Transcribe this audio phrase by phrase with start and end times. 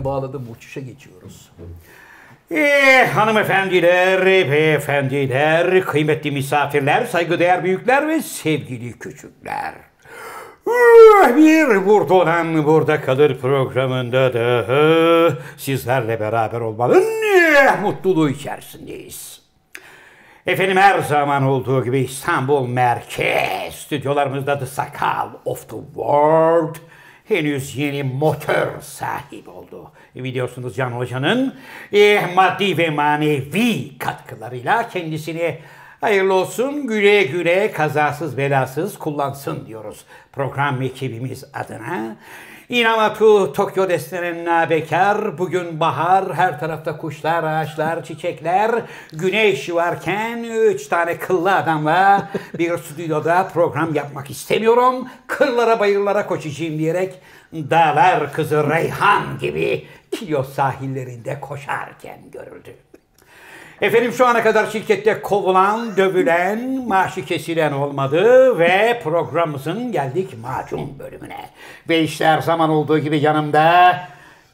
[0.00, 1.50] kemerini bağladım uçuşa geçiyoruz.
[2.50, 9.74] Eh hanımefendiler, beyefendiler, kıymetli misafirler, saygıdeğer büyükler ve sevgili küçükler.
[10.66, 17.04] Eh, Bir burada olan burada kalır programında da sizlerle beraber olmanın
[17.56, 19.40] eh, mutluluğu içerisindeyiz.
[20.46, 26.74] Efendim her zaman olduğu gibi İstanbul Merkez stüdyolarımızda The Sakal of the World
[27.30, 29.90] henüz yeni motor sahibi oldu.
[30.16, 31.54] E, Biliyorsunuz Can Hoca'nın
[31.92, 35.58] e, maddi ve manevi katkılarıyla kendisini
[36.00, 42.16] hayırlı olsun güle güle kazasız belasız kullansın diyoruz program ekibimiz adına.
[42.70, 51.18] İnamatu Tokyo destenen nabekar, bugün bahar, her tarafta kuşlar, ağaçlar, çiçekler, güneş varken üç tane
[51.18, 55.08] kıllı adamla bir stüdyoda program yapmak istemiyorum.
[55.26, 57.14] Kırlara bayırlara koşacağım diyerek
[57.52, 62.89] dağlar kızı Reyhan gibi Kilyos sahillerinde koşarken görüldü.
[63.80, 71.50] Efendim şu ana kadar şirkette kovulan, dövülen, maaşı kesilen olmadı ve programımızın geldik macun bölümüne.
[71.88, 74.00] Ve işte her zaman olduğu gibi yanımda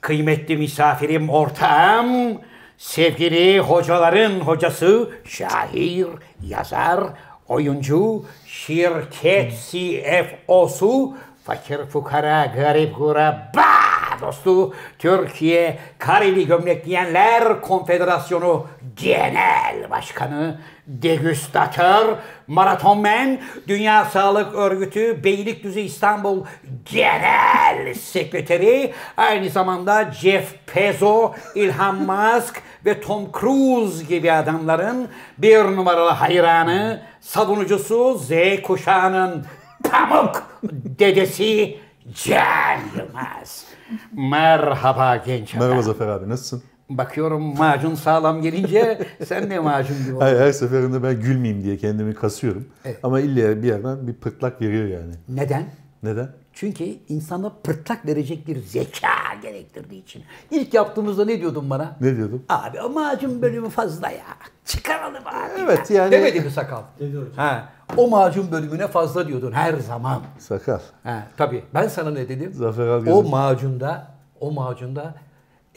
[0.01, 2.41] kıymetli misafirim ortağım,
[2.79, 6.07] sevgili hocaların hocası, şair,
[6.47, 7.01] yazar,
[7.49, 20.59] oyuncu, şirket CFO'su, fakir fukara, garip guraba dostu, Türkiye Kareli Gömlek Giyenler Konfederasyonu Genel Başkanı,
[20.87, 26.45] degüstatör, maratonmen, Dünya Sağlık Örgütü Beylikdüzü İstanbul
[26.93, 36.11] Genel Sekreteri, aynı zamanda Jeff Bezos, Ilham Musk ve Tom Cruise gibi adamların bir numaralı
[36.11, 38.31] hayranı, savunucusu Z
[38.63, 39.47] kuşağının
[39.91, 40.61] pamuk
[40.99, 41.79] dedesi
[42.25, 43.76] Can Yılmaz.
[44.13, 45.67] Merhaba genç adam.
[45.69, 46.63] Merhaba Zafer abi nasılsın?
[46.91, 52.15] Bakıyorum macun sağlam gelince sen de macun gibi Hayır, her seferinde ben gülmeyeyim diye kendimi
[52.15, 52.69] kasıyorum.
[52.85, 52.99] Evet.
[53.03, 55.15] Ama illa bir yerden bir pırtlak veriyor yani.
[55.29, 55.65] Neden?
[56.03, 56.29] Neden?
[56.53, 59.09] Çünkü insana pırtlak verecek bir zeka
[59.43, 60.23] gerektirdiği için.
[60.51, 61.97] İlk yaptığımızda ne diyordun bana?
[62.01, 62.43] Ne diyordum?
[62.49, 64.25] Abi o macun bölümü fazla ya.
[64.65, 65.61] Çıkaralım abi.
[65.61, 65.97] Evet, ya.
[66.03, 66.83] yani- Demedi mi sakal?
[67.01, 67.33] Dedi hocam.
[67.37, 70.23] Ha, o macun bölümüne fazla diyordun her zaman.
[70.39, 70.81] Sakal.
[71.03, 72.53] Ha, tabii ben sana ne dedim?
[72.55, 74.07] Zafer al o macunda,
[74.41, 75.15] o macunda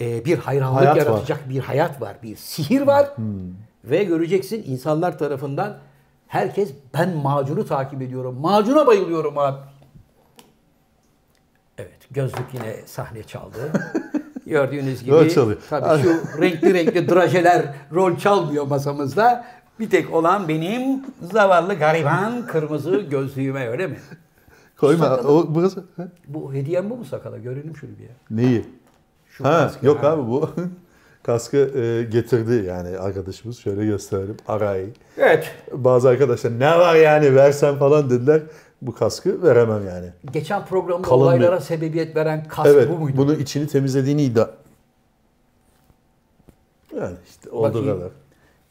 [0.02, 1.02] e, bir hayranlık Hayat var.
[1.02, 3.10] yaratacak bir hayat var, bir sihir var.
[3.84, 5.78] Ve göreceksin insanlar tarafından
[6.28, 8.38] herkes ben macunu takip ediyorum.
[8.40, 9.58] Macuna bayılıyorum abi.
[11.78, 13.72] Evet, gözlük yine sahne çaldı.
[14.46, 15.58] Gördüğünüz gibi Rol çalıyor.
[15.70, 19.46] tabii şu renkli renkli drajeler rol çalmıyor masamızda.
[19.80, 21.02] Bir tek olan benim
[21.34, 23.98] zavallı gariban kırmızı gözlüğüme öyle mi?
[24.78, 25.06] Koyma.
[25.06, 25.30] Sakal.
[25.30, 25.84] O, burası.
[25.98, 26.08] Ha?
[26.28, 27.38] Bu hediyem bu mu sakala?
[27.38, 28.10] Görelim şunu bir ya.
[28.30, 28.66] Neyi?
[29.30, 30.08] Şu ha, kaskı, yok ha.
[30.10, 30.50] abi bu
[31.24, 33.58] kaskı e, getirdi yani arkadaşımız.
[33.60, 34.38] Şöyle gösterelim.
[34.48, 34.86] Aray.
[35.18, 35.52] Evet.
[35.72, 38.42] Bazı arkadaşlar ne var yani versen falan dediler.
[38.82, 40.10] Bu kaskı veremem yani.
[40.34, 43.18] Geçen programda Kalın olaylara bir- sebebiyet veren kask evet bu muydu?
[43.18, 44.48] bunun içini temizlediğini iddia.
[46.98, 48.12] Yani işte olduğu Bakayım.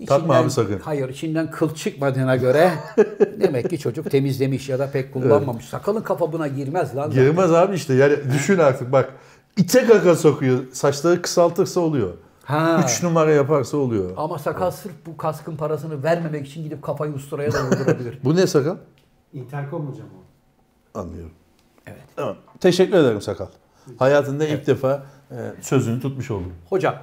[0.06, 0.18] Kadar.
[0.18, 0.78] Takma abi sakın.
[0.78, 2.72] Hayır içinden kıl çıkmadığına göre
[3.40, 5.64] demek ki çocuk temizlemiş ya da pek kullanmamış.
[5.64, 7.08] Sakalın kafa buna girmez lan.
[7.08, 7.24] zaten.
[7.24, 9.12] Girmez abi işte yani düşün artık bak
[9.56, 12.12] ite kaka sokuyor saçları kısaltırsa oluyor.
[12.44, 12.80] Ha.
[12.84, 14.10] Üç numara yaparsa oluyor.
[14.16, 18.18] Ama sakal sırf bu kaskın parasını vermemek için gidip kafayı usturaya da vurdurabilir.
[18.24, 18.76] Bu ne sakal?
[19.32, 20.98] Intercom hocam o.
[21.00, 21.32] Anlıyorum.
[21.86, 22.02] Evet.
[22.16, 22.36] Tamam.
[22.60, 23.46] Teşekkür ederim sakal.
[23.98, 26.52] Hayatında ilk defa e, sözünü tutmuş oldum.
[26.68, 26.94] Hocam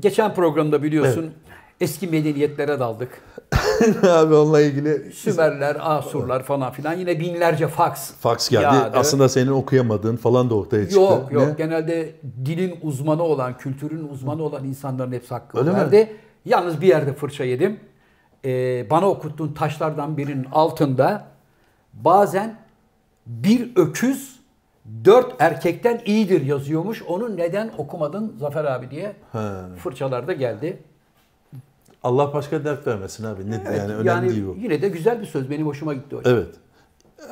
[0.00, 1.30] geçen programda biliyorsun
[1.80, 3.22] eski medeniyetlere daldık.
[4.02, 8.10] abi onunla ilgili Sümerler, Asurlar falan filan yine binlerce faks.
[8.14, 8.64] fax geldi.
[8.64, 8.98] yağdı.
[8.98, 11.00] Aslında senin okuyamadığın falan da ortaya çıktı.
[11.00, 11.54] Yok yok Ne?
[11.58, 12.14] genelde
[12.44, 15.76] dilin uzmanı olan, kültürün uzmanı olan insanların hepsi hakkı Öyle mi?
[15.76, 16.16] verdi.
[16.44, 17.80] Yalnız bir yerde fırça yedim.
[18.44, 21.24] Ee, bana okuttuğun taşlardan birinin altında
[21.92, 22.56] bazen
[23.26, 24.40] bir öküz
[25.04, 27.02] dört erkekten iyidir yazıyormuş.
[27.02, 29.66] Onu neden okumadın Zafer abi diye Ha.
[29.82, 30.82] fırçalar da geldi.
[32.02, 33.50] Allah başka dert vermesin abi.
[33.50, 34.56] Ne, yani önemli değil bu.
[34.60, 35.50] yine de güzel bir söz.
[35.50, 36.34] Benim hoşuma gitti hocam.
[36.34, 36.54] Evet.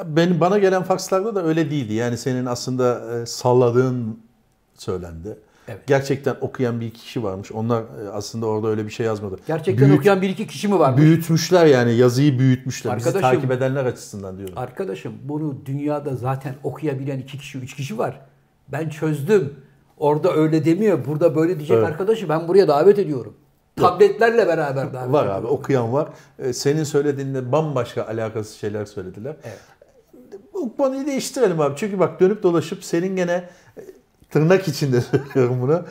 [0.04, 1.94] Benim bana gelen fakslarda da öyle değildi.
[1.94, 4.20] Yani senin aslında e, salladığın
[4.74, 5.38] söylendi.
[5.68, 5.86] Evet.
[5.86, 7.52] Gerçekten okuyan bir iki kişi varmış.
[7.52, 9.36] Onlar e, aslında orada öyle bir şey yazmadı.
[9.46, 10.96] Gerçekten Büyüt- okuyan bir iki kişi mi var?
[10.96, 12.96] Büyütmüşler yani yazıyı büyütmüşler.
[12.96, 14.54] Bizi Arkadaşım- takip edenler açısından diyorum.
[14.58, 18.20] Arkadaşım bunu dünyada zaten okuyabilen iki kişi, üç kişi var.
[18.68, 19.54] Ben çözdüm.
[19.96, 21.86] Orada öyle demiyor, burada böyle diyecek Evet.
[21.88, 23.34] arkadaşı ben buraya davet ediyorum.
[23.80, 26.08] Tabletlerle beraber davet Var abi okuyan var.
[26.38, 29.36] E, Senin söylediğinde bambaşka alakasız şeyler söylediler.
[29.44, 29.58] Evet.
[30.54, 31.74] Bu konuyu değiştirelim abi.
[31.76, 33.32] Çünkü bak dönüp dolaşıp senin gene
[33.76, 33.80] e,
[34.30, 35.82] tırnak içinde söylüyorum bunu.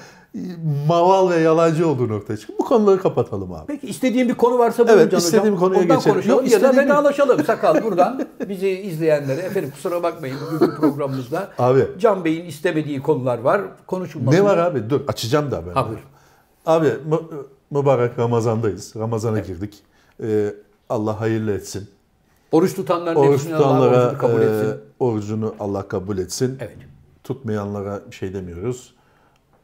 [0.87, 2.59] Maval ve yalancı olduğu ortaya çıkıyor.
[2.59, 3.63] Bu konuları kapatalım abi.
[3.67, 5.59] Peki istediğin bir konu varsa buyurun Evet, Can istediğim hocam.
[5.59, 6.13] konuya Ondan geçelim.
[6.15, 8.25] konuşalım Yok, ya da vedalaşalım sakal buradan.
[8.49, 11.87] Bizi izleyenlere efendim kusura bakmayın bugün programımızda Abi.
[11.99, 13.61] Can Bey'in istemediği konular var.
[13.87, 14.39] Konuşulmasın.
[14.39, 14.89] Ne var abi?
[14.89, 15.81] Dur açacağım da ben.
[16.65, 17.19] Abi mü-
[17.71, 18.93] mübarek Ramazan'dayız.
[18.95, 19.83] Ramazan'a girdik.
[20.23, 20.53] Ee,
[20.89, 21.89] Allah hayırlı etsin.
[22.51, 24.81] Oruç tutanların Oruç Allah tutanlara orucunu kabul e, etsin.
[24.99, 26.57] orucunu Allah kabul etsin.
[26.59, 26.77] Evet.
[27.23, 28.93] Tutmayanlara bir şey demiyoruz.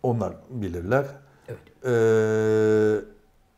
[0.03, 1.05] Onlar bilirler.
[1.47, 1.85] Evet.
[1.85, 3.05] Ee,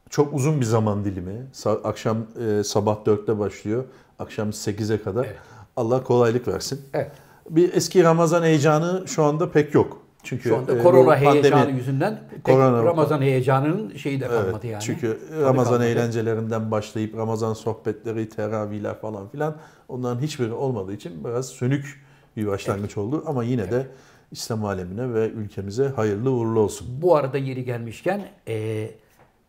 [0.09, 1.47] çok uzun bir zaman dilimi.
[1.83, 3.83] Akşam e, sabah 4'te başlıyor.
[4.19, 5.25] Akşam 8'e kadar.
[5.25, 5.37] Evet.
[5.75, 6.81] Allah kolaylık versin.
[6.93, 7.11] Evet.
[7.49, 10.01] Bir eski Ramazan heyecanı şu anda pek yok.
[10.25, 14.63] Çünkü Şu anda e, korona pandemi- heyecanı yüzünden Korona- Ramazan heyecanının şeyi de kalmadı Evet,
[14.63, 14.83] yani.
[14.83, 15.89] Çünkü Tadı Ramazan kalmadı.
[15.89, 19.55] eğlencelerinden başlayıp Ramazan sohbetleri, teravihler falan filan
[19.89, 22.01] onların hiçbiri olmadığı için biraz sönük
[22.37, 23.23] bir başlangıç oldu.
[23.25, 23.87] Ama yine de
[24.31, 26.87] İslam alemine ve ülkemize hayırlı uğurlu olsun.
[27.01, 28.89] Bu arada yeri gelmişken e,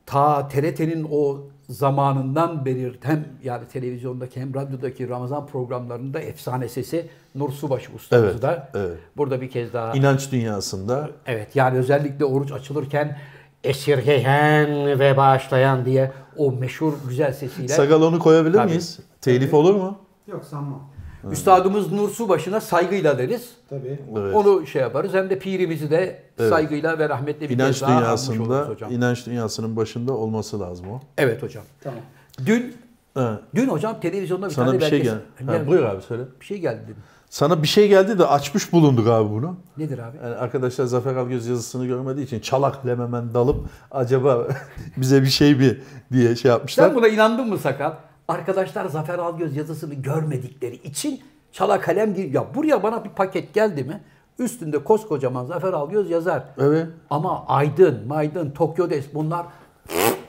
[0.06, 7.50] ta TRT'nin o zamanından beri hem yani televizyondaki hem radyodaki Ramazan programlarında efsane sesi Nur
[7.52, 8.98] Subaşı ustamız Evet, da evet.
[9.16, 13.18] burada bir kez daha İnanç dünyasında evet yani özellikle oruç açılırken
[13.64, 18.68] esirgeyen ve bağışlayan diye o meşhur güzel sesiyle Sagal onu koyabilir Tabii.
[18.68, 18.98] miyiz?
[19.20, 19.98] Telif olur mu?
[20.26, 20.95] Yok sanmam.
[21.32, 23.50] Üstadımız Nur Subaşı'na saygıyla deriz.
[23.70, 23.98] Tabii.
[24.18, 24.34] Evet.
[24.34, 26.50] Onu şey yaparız hem de pirimizi de Evet.
[26.50, 28.92] saygıyla ve rahmetle bir İnanç kez dünyasında, hocam.
[28.92, 31.00] inanç dünyasının başında olması lazım o.
[31.18, 31.64] Evet hocam.
[31.82, 32.00] Tamam.
[32.46, 32.76] Dün
[33.14, 35.58] Ha, dün hocam televizyonda bir sana tane bir şey belgesel- geldi.
[35.58, 36.22] Ha, buyur abi söyle.
[36.40, 36.96] Bir şey geldi dün.
[37.30, 39.56] Sana bir şey geldi de açmış bulunduk abi bunu.
[39.76, 40.16] Nedir abi?
[40.24, 44.48] Yani arkadaşlar Zafer Algöz yazısını görmediği için çalak lememen dalıp acaba
[44.96, 45.80] bize bir şey bir
[46.12, 46.86] diye şey yapmışlar.
[46.86, 47.92] Sen buna inandın mı sakal?
[48.28, 51.20] Arkadaşlar Zafer Algöz yazısını görmedikleri için
[51.52, 52.34] çala kalem değil.
[52.34, 54.00] Ya buraya bana bir paket geldi mi?
[54.38, 56.44] Üstünde koskocaman Zafer Algöz yazar.
[56.58, 56.86] Evet.
[57.10, 59.46] Ama Aydın, Maydın, Tokyo Des bunlar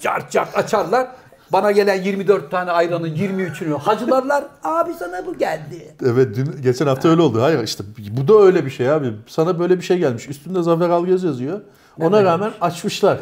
[0.00, 1.08] çart çart açarlar.
[1.52, 4.44] Bana gelen 24 tane ayranın 23'ünü hacılarlar.
[4.64, 5.94] Abi sana bu geldi.
[6.02, 7.42] Evet dün geçen hafta öyle oldu.
[7.42, 9.12] Hayır işte bu da öyle bir şey abi.
[9.26, 10.28] Sana böyle bir şey gelmiş.
[10.28, 11.60] Üstünde Zafer Algöz yazıyor.
[12.00, 13.18] Ona Nereden rağmen açmışlar.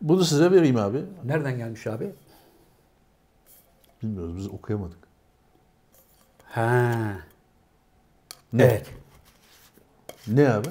[0.00, 0.98] Bunu size vereyim abi.
[1.24, 2.12] Nereden gelmiş abi?
[4.02, 4.98] Bilmiyoruz biz okuyamadık.
[6.44, 7.12] Ha.
[8.52, 8.64] Ne?
[8.64, 8.86] Evet.
[10.28, 10.68] Ne abi?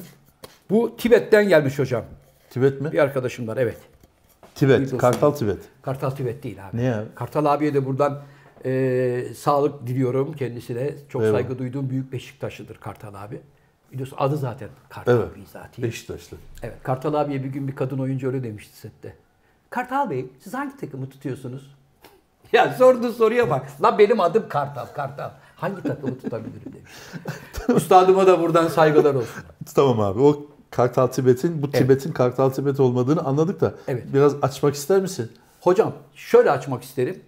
[0.69, 2.06] Bu Tibet'ten gelmiş hocam.
[2.50, 2.91] Tibet mi?
[2.91, 3.77] Bir arkadaşım var evet.
[4.56, 4.79] Tibet.
[4.79, 4.97] Buyurun.
[4.97, 5.59] Kartal Tibet.
[5.81, 6.77] Kartal Tibet değil abi.
[6.77, 7.07] Ne abi?
[7.15, 8.21] Kartal abiye de buradan
[8.65, 10.95] e, sağlık diliyorum kendisine.
[11.09, 11.39] Çok Eyvallah.
[11.39, 13.41] saygı duyduğum büyük Beşiktaşlıdır Kartal abi.
[13.91, 15.27] Biliyorsun adı zaten Kartal Evet.
[15.45, 15.85] bizatihi.
[15.85, 16.38] Beşiktaşlı.
[16.63, 19.15] Evet Kartal abiye bir gün bir kadın oyuncu öyle demişti sette.
[19.69, 21.76] Kartal Bey siz hangi takımı tutuyorsunuz?
[22.53, 23.67] ya sorduğu soruya bak.
[23.81, 25.29] Lan benim adım Kartal, Kartal.
[25.55, 26.91] Hangi takımı tutabilirim demiş.
[27.83, 29.44] Üstadıma da buradan saygılar olsun.
[29.75, 30.19] Tamam abi.
[30.21, 31.75] O Kartal Tibet'in bu Evet.
[31.77, 33.73] Tibet'in Kartal Tibet olmadığını anladık da.
[33.88, 34.03] Evet.
[34.13, 35.31] Biraz açmak ister misin?
[35.61, 37.21] Hocam şöyle açmak isterim.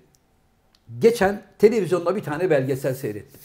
[0.99, 3.39] Geçen televizyonda bir tane belgesel seyrettim.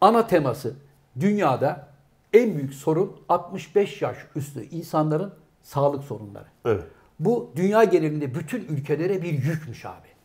[0.00, 0.74] Ana teması
[1.20, 1.88] dünyada
[2.32, 5.32] en büyük sorun 65 yaş üstü insanların
[5.62, 6.46] sağlık sorunları.
[6.64, 6.84] Evet.
[7.20, 10.15] Bu dünya genelinde bütün ülkelere bir yükmüş abi.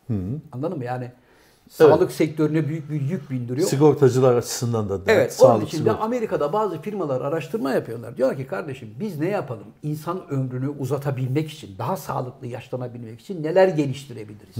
[0.52, 0.84] Anladın mı?
[0.84, 1.10] Yani
[1.70, 3.68] sağlık sektörüne büyük bir yük bindiriyor.
[3.68, 4.98] Sigortacılar açısından da.
[5.06, 5.92] Evet, sağlık onun için de.
[5.92, 8.16] Amerika'da bazı firmalar araştırma yapıyorlar.
[8.16, 9.66] Diyorlar ki kardeşim biz ne yapalım?
[9.82, 14.56] İnsan ömrünü uzatabilmek için, daha sağlıklı yaşlanabilmek için neler geliştirebiliriz?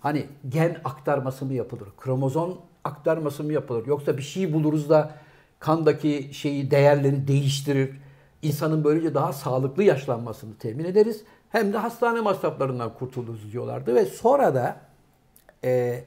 [0.00, 1.88] Hani gen aktarması mı yapılır?
[2.00, 3.86] Kromozom aktarması mı yapılır?
[3.86, 5.10] Yoksa bir şey buluruz da
[5.58, 7.90] kandaki şeyi, değerleri değiştirir.
[8.42, 11.24] İnsanın böylece daha sağlıklı yaşlanmasını temin ederiz.
[11.50, 13.94] Hem de hastane masraflarından kurtuluruz diyorlardı.
[13.94, 14.76] Ve sonra da
[15.64, 16.04] e,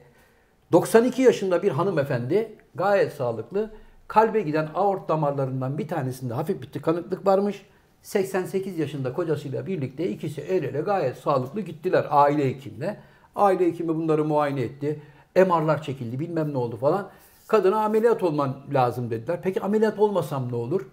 [0.72, 3.70] 92 yaşında bir hanımefendi gayet sağlıklı.
[4.08, 7.66] Kalbe giden aort damarlarından bir tanesinde hafif bir tıkanıklık varmış.
[8.02, 13.00] 88 yaşında kocasıyla birlikte ikisi el ele gayet sağlıklı gittiler aile hekimle.
[13.36, 15.02] Aile hekimi bunları muayene etti.
[15.36, 17.10] MR'lar çekildi bilmem ne oldu falan.
[17.48, 19.40] Kadına ameliyat olman lazım dediler.
[19.42, 20.86] Peki ameliyat olmasam ne olur?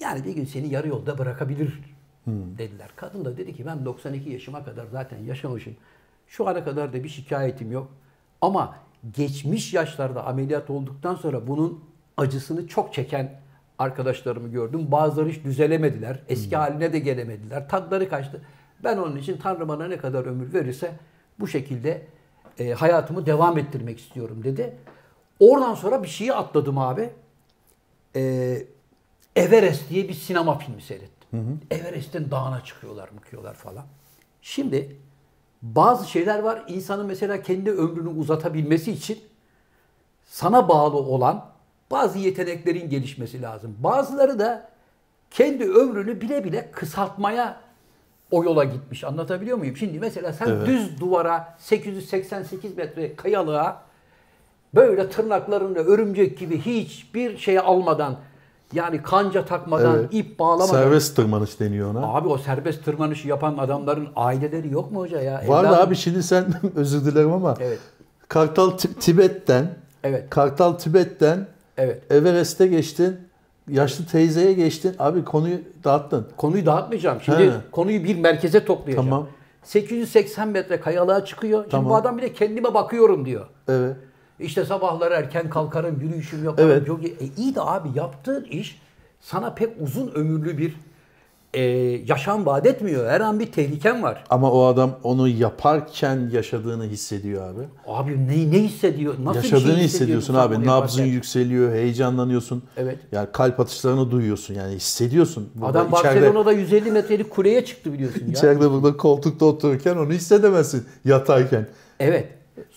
[0.00, 1.80] Yani bir gün seni yarı yolda bırakabilir
[2.58, 2.88] dediler.
[2.96, 5.76] Kadın da dedi ki ben 92 yaşıma kadar zaten yaşamışım.
[6.26, 7.90] Şu ana kadar da bir şikayetim yok.
[8.40, 8.76] Ama
[9.14, 11.84] geçmiş yaşlarda ameliyat olduktan sonra bunun
[12.16, 13.40] acısını çok çeken
[13.78, 14.92] arkadaşlarımı gördüm.
[14.92, 16.20] Bazıları hiç düzelemediler.
[16.28, 17.68] Eski haline de gelemediler.
[17.68, 18.42] Tadları kaçtı.
[18.84, 20.92] Ben onun için Tanrı bana ne kadar ömür verirse
[21.40, 22.06] bu şekilde
[22.58, 24.76] e, hayatımı devam ettirmek istiyorum dedi.
[25.40, 27.10] Oradan sonra bir şeyi atladım abi.
[28.16, 28.66] Ee,
[29.36, 31.28] Everest diye bir sinema filmi seyrettim.
[31.70, 33.84] Everest'in dağına çıkıyorlar, mıkıyorlar falan.
[34.42, 34.96] Şimdi
[35.62, 36.64] bazı şeyler var.
[36.68, 39.18] İnsanın mesela kendi ömrünü uzatabilmesi için
[40.24, 41.44] sana bağlı olan
[41.90, 43.76] bazı yeteneklerin gelişmesi lazım.
[43.78, 44.68] Bazıları da
[45.30, 47.60] kendi ömrünü bile bile kısaltmaya
[48.30, 49.04] o yola gitmiş.
[49.04, 49.76] Anlatabiliyor muyum?
[49.76, 50.66] Şimdi mesela sen Evet.
[50.66, 53.82] düz duvara 888 metre kayalığa
[54.74, 58.16] böyle tırnaklarını örümcek gibi hiçbir şey almadan
[58.72, 60.08] yani kanca takmadan, Evet.
[60.14, 60.66] ip bağlamadan.
[60.82, 62.06] Serbest tırmanış deniyor ona.
[62.14, 65.42] Abi o serbest tırmanışı yapan adamların aileleri yok mu hoca ya?
[65.46, 66.44] Var da abi şimdi sen
[66.76, 67.78] özür dilerim ama Evet.
[68.28, 69.66] Kartal Ti- Tibet'ten
[70.04, 70.30] Evet.
[70.30, 71.46] Kartal Tibet'ten
[71.76, 72.12] Evet.
[72.12, 73.16] Everest'e geçtin.
[73.70, 74.94] Yaşlı teyzeye geçtin.
[74.98, 76.26] Abi konuyu dağıttın.
[76.36, 77.20] Konuyu dağıtmayacağım.
[77.20, 77.50] Şimdi He.
[77.72, 79.08] konuyu bir merkeze toplayacağım.
[79.10, 79.26] Tamam.
[79.62, 81.60] 880 metre kayalığa çıkıyor.
[81.60, 81.90] Şimdi Tamam.
[81.90, 83.46] bu adam bir de kendime bakıyorum diyor.
[83.68, 83.96] Evet.
[84.40, 86.70] İşte sabahları erken kalkarım, yürüyüşüm yaparım.
[86.70, 86.86] Evet.
[86.88, 88.80] jogi- E iyi de abi yaptığın iş
[89.20, 90.76] sana pek uzun ömürlü bir
[91.54, 91.62] e,
[92.06, 93.10] yaşam vaat etmiyor.
[93.10, 94.24] Her an bir tehliken var.
[94.30, 97.60] Ama o adam onu yaparken yaşadığını hissediyor abi.
[97.86, 99.14] Abi ne, ne hissediyor?
[99.24, 100.66] Nasıl bir Yaşadığını şey hissediyorsun abi.
[100.66, 102.62] Nabzın yükseliyor, heyecanlanıyorsun.
[102.76, 102.98] Evet.
[103.12, 104.54] Yani kalp atışlarını duyuyorsun.
[104.54, 105.48] Yani hissediyorsun.
[105.54, 108.32] Burada Adam içeride, Barcelona'da 150 metrelik kuleye çıktı biliyorsun ya.
[108.32, 111.66] içeride burada koltukta otururken onu hissedemezsin yatayken.
[112.00, 112.28] Evet.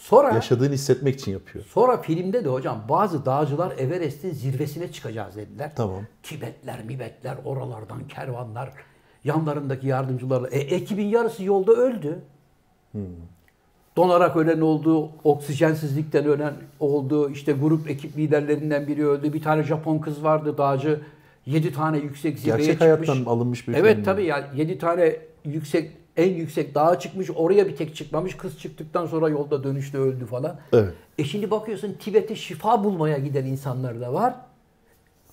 [0.10, 1.66] Sonra Yaşadığını hissetmek için yapıyor.
[1.66, 5.72] Sonra filmde de hocam bazı dağcılar Everest'in zirvesine çıkacağız dediler.
[5.76, 6.04] Tamam.
[6.24, 8.70] Tibetler, Mibetler, oralardan kervanlar,
[9.24, 10.48] yanlarındaki yardımcılarla.
[10.48, 12.20] E, ekibin yarısı yolda öldü.
[13.98, 17.30] Donarak ölen oldu, oksijensizlikten ölen oldu.
[17.30, 19.34] İşte grup ekip liderlerinden biri öldü.
[19.34, 21.02] Bir tane Japon kız vardı dağcı.
[21.46, 23.10] 7 tane yüksek zirveye Gerçek çıkmış.
[23.10, 24.04] hayattan alınmış bir Evet film.
[24.04, 27.30] tabii ya 7 tane yüksek en yüksek dağa çıkmış.
[27.36, 28.38] Oraya bir tek çıkmamış.
[28.38, 30.60] Kız çıktıktan sonra yolda dönüşte öldü falan.
[30.74, 30.94] Evet.
[31.18, 34.36] E şimdi bakıyorsun Tibet'e şifa bulmaya giden insanlar da var.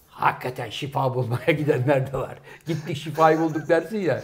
[0.08, 2.38] Hakikaten şifa bulmaya gidenler de var.
[2.66, 4.22] Gittik şifayı bulduk dersin ya.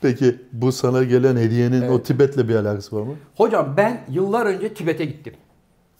[0.00, 3.14] Peki bu sana gelen hediyenin o Tibet'le bir alakası var mı?
[3.36, 5.34] Hocam ben yıllar önce Tibet'e gittim.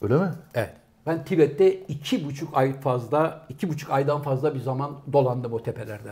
[0.03, 0.31] Öyle mi?
[0.55, 0.71] Evet.
[1.07, 6.09] Ben Tibet'te iki buçuk ay fazla, iki buçuk aydan fazla bir zaman dolandım o tepelerde.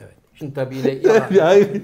[0.00, 0.14] Evet.
[0.34, 0.98] Şimdi tabii yine
[1.30, 1.82] yani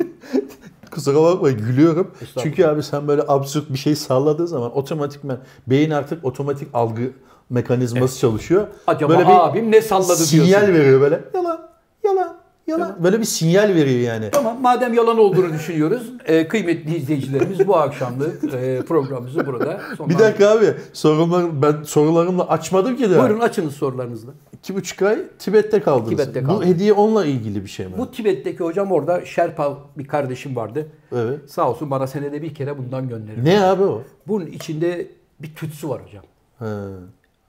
[0.92, 2.10] kusura bakma gülüyorum.
[2.38, 7.02] Çünkü abi sen böyle absürt bir şey salladığı zaman otomatikmen beyin artık otomatik algı
[7.50, 8.66] mekanizması çalışıyor.
[8.86, 10.74] Acaba böyle bir abim ne salladı sinyal diyorsun.
[10.74, 11.20] veriyor böyle.
[11.34, 11.68] Yalan,
[12.04, 12.36] yalan,
[12.72, 13.04] yalan.
[13.04, 14.30] Böyle bir sinyal veriyor yani.
[14.32, 16.12] Tamam madem yalan olduğunu düşünüyoruz.
[16.26, 20.18] e, kıymetli izleyicilerimiz bu akşamlık e, programımızı burada Bir sonlandırıyoruz.
[20.26, 23.22] dakika abi sorular, ben sorularımla açmadım ki daha.
[23.28, 24.32] Buyurun açınız sorularınızla.
[24.58, 26.10] İki buçuk ay Tibet'te kaldınız.
[26.10, 26.66] Tibet'te Bu kaldım.
[26.68, 27.92] hediye onunla ilgili bir şey mi?
[27.98, 30.86] Bu Tibet'teki hocam orada Şerpa bir kardeşim vardı.
[31.12, 31.50] Evet.
[31.50, 33.44] Sağ olsun bana senede bir kere bundan gönderir.
[33.44, 34.02] Ne abi o?
[34.28, 35.06] Bunun içinde
[35.42, 36.24] bir tütsü var hocam.
[36.58, 36.64] He.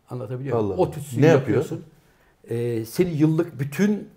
[0.10, 0.76] Anlatabiliyor muyum?
[0.80, 1.58] O tütsüyü Ne yapıyor?
[1.58, 1.82] yapıyorsun.
[2.50, 4.08] Ee, seni yıllık bütün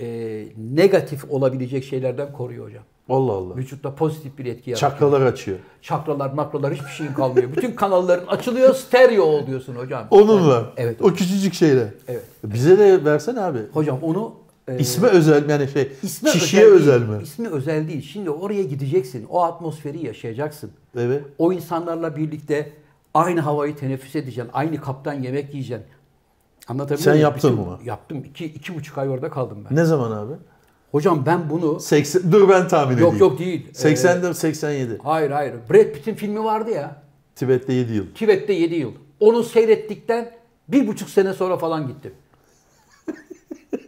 [0.00, 2.82] e, negatif olabilecek şeylerden koruyor hocam.
[3.08, 3.56] Allah Allah.
[3.56, 4.90] Vücutta pozitif bir etki yaratıyor.
[4.92, 5.58] Çakralar açıyor.
[5.82, 7.52] Çakralar, makralar hiçbir şeyin kalmıyor.
[7.56, 10.06] Bütün kanalların açılıyor, stereo oluyorsun hocam.
[10.10, 10.72] Onunla.
[10.76, 11.02] Evet.
[11.02, 11.94] O küçücük şeyle.
[12.08, 12.24] Evet.
[12.44, 13.58] Bize de versene abi.
[13.72, 14.34] Hocam onu
[14.68, 17.22] e, İsme özel yani şey ismi kişiye özel, değil, mi?
[17.22, 18.02] İsmi özel değil.
[18.02, 19.26] Şimdi oraya gideceksin.
[19.30, 20.70] O atmosferi yaşayacaksın.
[20.98, 21.22] Evet.
[21.38, 22.72] O insanlarla birlikte
[23.14, 24.50] aynı havayı teneffüs edeceksin.
[24.52, 25.86] Aynı kaptan yemek yiyeceksin.
[26.68, 27.22] Anlatabiliyor Sen muyum?
[27.22, 27.78] yaptın Bütün- mı?
[27.84, 28.24] Yaptım.
[28.24, 29.76] İki, iki buçuk ay orada kaldım ben.
[29.76, 30.32] Ne zaman abi?
[30.92, 31.80] Hocam ben bunu...
[31.80, 33.10] 80 dur ben tahmin edeyim.
[33.12, 33.72] Yok yok değil.
[33.72, 34.92] 80'de 87.
[34.92, 35.54] Ee, hayır hayır.
[35.70, 37.02] Brad Pitt'in filmi vardı ya.
[37.34, 38.06] Tibet'te 7 yıl.
[38.14, 38.92] Tibet'te 7 yıl.
[39.20, 40.30] Onu seyrettikten
[40.68, 42.12] bir buçuk sene sonra falan gittim.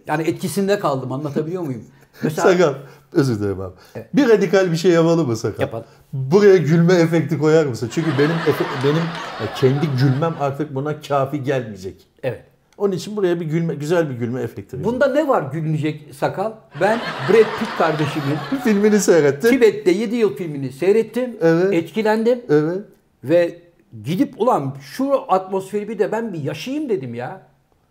[0.06, 1.12] Yani etkisinde kaldım.
[1.12, 1.84] Anlatabiliyor muyum?
[2.22, 2.74] Mesela Sakal.
[3.12, 3.74] Özür dilerim abi.
[4.14, 5.60] Bir radikal bir şey yapalım mı Sakal?
[5.60, 5.84] Yapalım.
[6.12, 7.90] Buraya gülme efekti koyar mısın?
[7.92, 9.02] Çünkü benim efe- benim
[9.40, 12.06] e, kendi gülmem artık buna kafi gelmeyecek.
[12.22, 12.44] evet.
[12.78, 14.94] Onun için buraya bir gülme, güzel bir gülme efekti vereceğim.
[14.94, 16.52] Bunda ne var gülünecek sakal?
[16.80, 19.48] Ben Brad Pitt kardeşimin Filmini seyrettin.
[19.50, 21.36] Tibet'te 7 yıl filmini seyrettim.
[21.40, 21.74] Evet.
[21.74, 22.40] Etkilendim.
[22.48, 22.78] Evet.
[23.24, 23.58] Ve
[24.04, 27.42] gidip ulan şu atmosferi bir de ben bir yaşayayım dedim ya.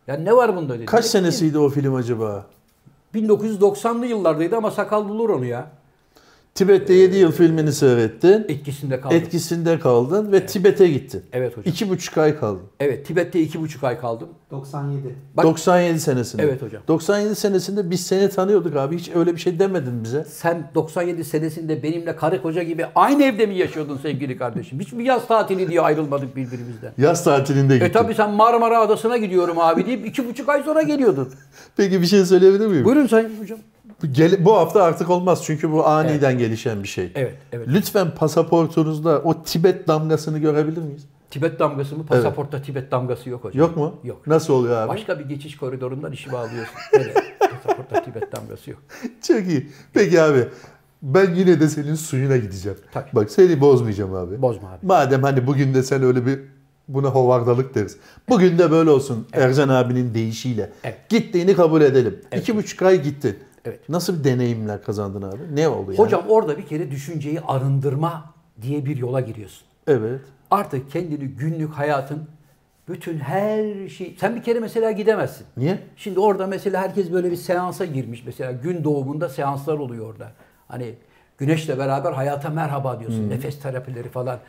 [0.08, 0.86] Ya ne var bunda dedim.
[0.86, 2.46] Kaç Ne senesiydi o film acaba?
[3.14, 5.68] bileyim, 1990'lı yıllardaydı ama sakal bulur onu ya.
[6.58, 8.46] Tibet'te 7 yıl filmini seyrettin.
[8.50, 9.18] Etkisinde kaldım.
[9.18, 11.24] Etkisinde kaldın ve Tibet'e gittin.
[11.34, 11.64] Evet hocam.
[11.74, 12.62] İki buçuk ay kaldın.
[12.80, 14.30] Evet Tibet'te iki buçuk ay kaldım.
[14.52, 15.16] 97.
[15.34, 16.44] Bak- 97 senesinde.
[16.44, 16.84] Evet hocam.
[16.88, 18.98] 97 senesinde biz seni tanıyorduk abi.
[18.98, 20.26] Hiç öyle bir şey demedin bize.
[20.30, 24.80] Sen 97 senesinde benimle karı koca gibi aynı evde mi yaşıyordun sevgili kardeşim?
[24.80, 26.94] Hiç mi yaz tatili diye ayrılmadık birbirimizden?
[26.98, 27.90] Yaz tatilinde gittin.
[27.90, 31.30] E tabi sen Marmara Adası'na gidiyorum abi deyip iki buçuk ay sonra geliyordun.
[31.78, 32.86] Peki bir şey söyleyebilir miyim?
[32.86, 33.60] Buyurun sayın hocam.
[34.12, 37.12] Gel- bu hafta artık olmaz çünkü bu aniden gelişen bir şey.
[37.16, 37.68] Evet, evet.
[37.68, 41.06] Lütfen pasaportunuzda o Tibet damgasını görebilir miyiz?
[41.30, 42.06] Tibet damgası mı?
[42.06, 43.60] Pasaportta Tibet damgası yok hocam.
[43.60, 43.96] Yok mu?
[44.04, 44.28] Yok.
[44.28, 44.90] Nasıl oluyor abi?
[44.90, 46.76] Başka bir geçiş koridorundan işi bağlıyorsun.
[46.94, 47.14] Öyle.
[47.40, 48.80] Pasaportta Tibet damgası yok.
[49.28, 49.70] Çok iyi.
[49.94, 50.48] Peki abi
[51.02, 52.78] ben yine de senin suyuna gideceğim.
[52.94, 53.10] Tabii.
[53.14, 54.42] Bak seni bozmayacağım abi.
[54.42, 54.86] Bozma abi.
[54.86, 56.40] Madem hani bugün de sen öyle bir
[56.88, 57.98] Buna hovardalık deriz.
[58.30, 60.72] Bugün de böyle olsun Ercan abinin deyişiyle.
[60.84, 61.10] Evet.
[61.10, 62.20] Gittiğini kabul edelim.
[62.38, 63.38] İki buçuk ay gittin.
[63.68, 63.90] Evet.
[63.90, 65.56] Nasıl bir deneyimler kazandın abi?
[65.56, 66.00] Ne oldu yani?
[66.00, 69.68] Hocam orada bir kere düşünceyi arındırma diye bir yola giriyorsun.
[69.88, 70.22] Evet.
[70.52, 72.28] Artık kendini günlük hayatın
[72.90, 74.16] bütün her şey...
[74.20, 75.46] Sen bir kere mesela gidemezsin.
[75.58, 75.80] Niye?
[75.96, 78.24] Şimdi orada mesela herkes böyle bir seansa girmiş.
[78.26, 80.32] Mesela gün doğumunda seanslar oluyor orada.
[80.68, 80.96] Hani
[81.38, 83.30] güneşle beraber hayata merhaba diyorsun.
[83.30, 84.40] Nefes terapileri falan.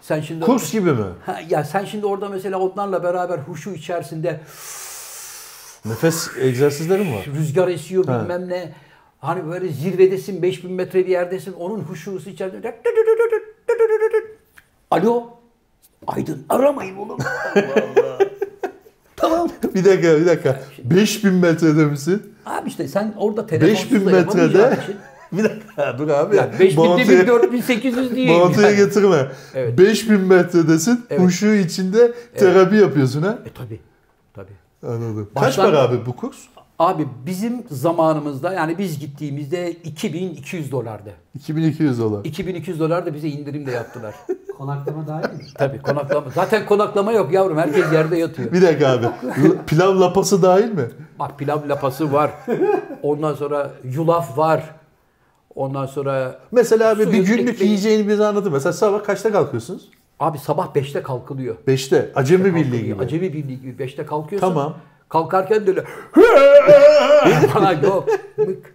[0.00, 1.04] Sen şimdi Kurs gibi mi?
[1.26, 4.40] Ha, ya sen şimdi orada mesela onlarla beraber huşu içerisinde
[5.84, 7.26] Nefes egzersizleri mi var?
[7.38, 8.22] rüzgar esiyor Ha.
[8.22, 8.72] bilmem ne.
[9.18, 11.52] Hani böyle zirvedesin 5000 metre bir yerdesin.
[11.52, 12.80] Onun huşusu içerisinde.
[14.90, 15.26] Alo.
[16.06, 17.18] Aydın aramayın oğlum.
[17.54, 17.64] Allah
[17.96, 18.18] Allah.
[19.16, 19.48] tamam.
[19.74, 20.60] bir dakika bir dakika.
[20.84, 22.34] 5000 metrede misin?
[22.46, 24.96] Abi işte sen orada telefonsuz 5000 da yapamayacağın metrede.
[25.32, 26.36] bir dakika dur abi.
[26.36, 28.40] Yani 5000 Bağıntıya- değil 4800 diyeyim.
[28.40, 28.76] Bağıntıya yani.
[28.76, 29.28] getirme.
[29.54, 29.78] Evet.
[29.78, 31.06] 5000 metredesin.
[31.10, 31.22] Evet.
[31.22, 33.38] Huşu içinde terapi yapıyorsun ha.
[33.46, 33.80] E tabi.
[34.34, 34.50] Tabi.
[34.82, 35.28] Anladım.
[35.34, 36.36] Kaç Baştan- para abi bu kurs?
[36.78, 41.10] Abi bizim zamanımızda yani biz gittiğimizde 2200 dolardı.
[41.34, 42.24] 2200 dolar.
[42.24, 44.14] 2200 dolar da bize indirim de yaptılar.
[44.58, 45.40] Konaklama dahil mi?
[45.54, 46.30] Tabii konaklama.
[46.34, 47.58] Zaten konaklama yok yavrum.
[47.58, 48.52] Herkes yerde yatıyor.
[48.52, 49.06] Bir dakika abi.
[49.66, 50.84] Pilav lapası dahil mi?
[51.18, 52.30] Bak pilav lapası var.
[53.02, 54.62] Ondan sonra yulaf var.
[55.54, 58.52] Ondan sonra Mesela abi bir günlük ekmeği- yiyeceğini bize anlatın.
[58.52, 59.88] Mesela sabah kaçta kalkıyorsunuz?
[60.20, 61.56] Abi sabah 5'te kalkılıyor.
[61.68, 62.10] 5'te.
[62.14, 62.84] Acemi birliği Kalkılıyor.
[62.84, 63.02] gibi.
[63.04, 64.48] Acemi birliği gibi 5'te kalkıyorsun.
[64.48, 64.74] Tamam.
[65.08, 65.84] Kalkarken de öyle
[67.52, 68.08] falan yok.
[68.36, 68.74] Mık.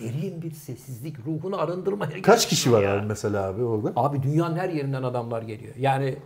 [0.00, 1.16] Derin bir sessizlik.
[1.26, 2.94] Ruhunu arındırmaya Kaç kişi var ya.
[2.98, 3.92] abi mesela abi orada?
[3.96, 5.74] Abi dünyanın her yerinden adamlar geliyor.
[5.78, 6.16] Yani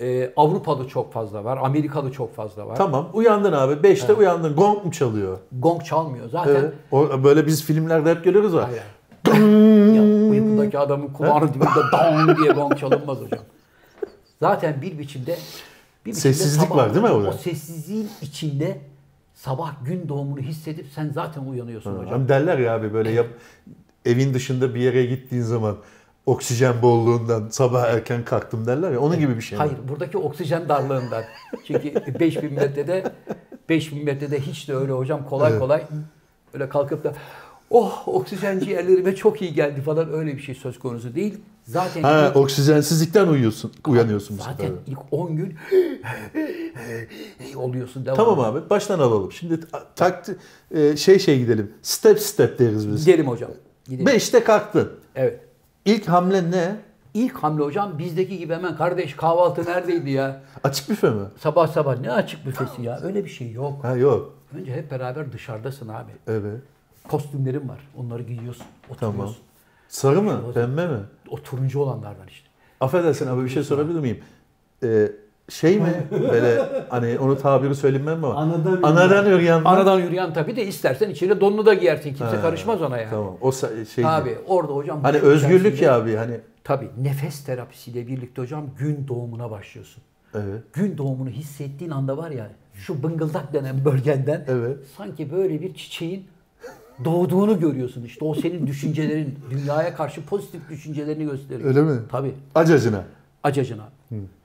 [0.00, 1.58] e, Avrupalı çok fazla var.
[1.62, 2.76] Amerikalı çok fazla var.
[2.76, 3.08] Tamam.
[3.12, 3.72] Uyandın abi.
[3.88, 4.56] 5'te uyandın.
[4.56, 5.38] Gong mu çalıyor?
[5.52, 6.28] Gong çalmıyor.
[6.28, 6.72] Zaten Evet.
[6.92, 8.64] O, böyle biz filmlerde hep görüyoruz var.
[8.64, 8.82] Hayır.
[9.94, 13.40] ya uykudaki adamın kulağının dibinde dong diye gong çalınmaz hocam.
[14.42, 15.36] Zaten bir biçimde
[16.06, 17.28] bir biçimde Sessizlik sabah- var değil mi orada?
[17.28, 18.78] O sessizliğin içinde
[19.34, 22.12] sabah gün doğumunu hissedip sen zaten uyanıyorsun hocam.
[22.12, 23.26] Hani derler ya abi böyle yap,
[24.04, 25.76] evin dışında bir yere gittiğin zaman
[26.26, 29.64] oksijen bolluğundan sabah erken kalktım derler ya onun gibi bir şey mi?
[29.64, 31.24] Hayır buradaki oksijen darlığından.
[31.66, 33.12] Çünkü 5000 metrede
[33.68, 35.60] 5000 metrede hiç de öyle hocam kolay Evet.
[35.60, 35.82] kolay
[36.54, 37.14] öyle kalkıp da
[37.70, 41.38] oh oksijen ciğerlerime çok iyi geldi falan öyle bir şey söz konusu değil.
[41.64, 45.54] Zaten Ha ilk- oksijensizlikten uyuyorsun, uyanıyorsun bu Zaten ilk 10 gün
[47.56, 48.16] oluyorsun devam.
[48.16, 49.32] Tamam abi baştan alalım.
[49.32, 49.60] Şimdi
[49.96, 50.36] takti
[50.70, 51.72] e, şey şey gidelim.
[51.82, 53.04] Step step deriz biz.
[53.04, 53.50] Gidelim hocam.
[53.88, 54.06] Gidelim.
[54.06, 54.92] 5'te kalktın.
[55.14, 55.40] Evet.
[55.84, 56.76] İlk hamle ne?
[57.14, 60.42] İlk hamle hocam bizdeki gibi hemen kardeş kahvaltı neredeydi ya?
[60.64, 61.22] Açık büfe mi?
[61.38, 63.00] Sabah sabah ne açık büfesi ya?
[63.02, 63.84] Öyle bir şey yok.
[63.84, 64.34] Ha yok.
[64.54, 66.12] Önce hep beraber dışarıdasın abi.
[66.26, 66.60] Evet.
[67.08, 67.88] Kostümlerin var.
[67.96, 68.66] Onları giyiyorsun.
[68.90, 69.18] Oturuyorsun.
[69.18, 69.34] Tamam.
[69.88, 70.52] Sarı mı?
[70.54, 70.98] Pembe mi?
[71.32, 72.48] O turuncu olanlardan işte.
[72.80, 74.18] Affedersin abi bir şey sorabilir miyim?
[74.82, 75.12] Ee,
[75.48, 76.06] şey mi?
[76.10, 78.34] Böyle hani onu tabiri söylemem ama.
[78.34, 79.62] Anadan Anadan yürüyen.
[79.64, 82.14] Aradan yürüyen tabii de istersen içine donunu da giyersin.
[82.14, 83.10] Kimse Ha, karışmaz ona yani.
[83.10, 83.36] Tamam.
[83.40, 83.52] O
[83.94, 84.06] şey.
[84.06, 85.02] Abi orada hocam.
[85.02, 86.40] Hani özgürlük ya abi hani.
[86.64, 90.02] Tabii nefes terapisiyle birlikte hocam gün doğumuna başlıyorsun.
[90.34, 90.62] Evet.
[90.72, 94.76] Gün doğumunu hissettiğin anda var ya şu bıngıldak denen bölgenden Evet.
[94.96, 96.26] sanki böyle bir çiçeğin
[97.04, 98.04] doğduğunu görüyorsun.
[98.04, 101.68] İşte o senin düşüncelerin, dünyaya karşı pozitif düşüncelerini gösteriyor.
[101.68, 101.98] Öyle mi?
[102.10, 102.34] Tabii.
[102.54, 103.04] Acacına.
[103.42, 103.88] Acacına.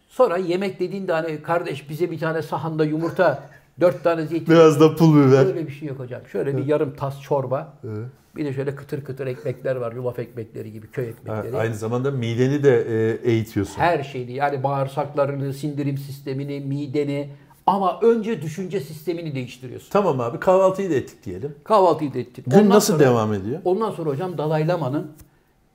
[0.10, 3.44] Sonra yemek dediğinde hani kardeş bize bir tane sahanda yumurta,
[3.80, 4.48] dört tane zeytin.
[4.56, 5.46] Biraz da pul biber.
[5.46, 6.22] Öyle bir şey yok hocam.
[6.32, 7.74] Şöyle bir yarım tas çorba.
[7.84, 8.08] Evet.
[8.36, 9.92] Bir de şöyle kıtır kıtır ekmekler var.
[9.94, 11.58] Yulaf ekmekleri gibi, köy Ha, ekmekleri.
[11.58, 13.78] Aynı zamanda mideni de e, eğitiyorsun.
[13.80, 17.30] Her şeyi yani bağırsaklarını, sindirim sistemini, mideni
[17.68, 19.90] ama önce düşünce sistemini değiştiriyorsun.
[19.90, 21.56] Tamam abi kahvaltıyı da ettik diyelim.
[21.64, 22.46] Kahvaltıyı da ettik.
[22.46, 23.60] Gün Ondan nasıl sonra- devam ediyor?
[23.66, 25.12] Ondan sonra hocam Dalai Lama'nın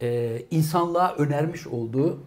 [0.03, 2.19] e, insanlığa önermiş olduğu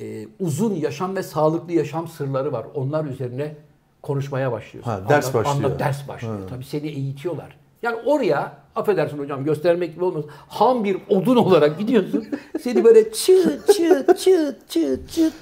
[0.00, 2.66] e, uzun yaşam ve sağlıklı yaşam sırları var.
[2.74, 3.54] Onlar üzerine
[4.02, 4.90] konuşmaya başlıyorsun.
[4.90, 5.70] Ha, ders Anlat- başlıyor.
[5.70, 6.40] anlat- ders başlıyor.
[6.40, 6.46] Ha.
[6.48, 7.56] Tabii seni eğitiyorlar.
[7.82, 10.24] Yani oraya affedersin hocam göstermek gibi olmaz.
[10.48, 12.26] Ham bir odun olarak gidiyorsun.
[12.62, 15.32] seni böyle çıt çıt çıt çıt çıt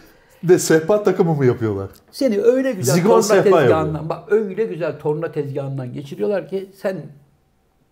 [0.45, 1.89] De sehpa takımı mı yapıyorlar?
[2.11, 4.09] seni öyle güzel Zigon torna tezgahından, yapıyor.
[4.09, 6.97] bak öyle güzel torna tezgahından geçiriyorlar ki sen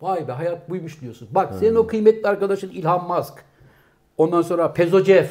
[0.01, 1.27] vay be hayat buymuş diyorsun.
[1.31, 3.33] Bak senin o kıymetli arkadaşın Ilhan Musk.
[4.17, 5.25] Ondan sonra Pezocev.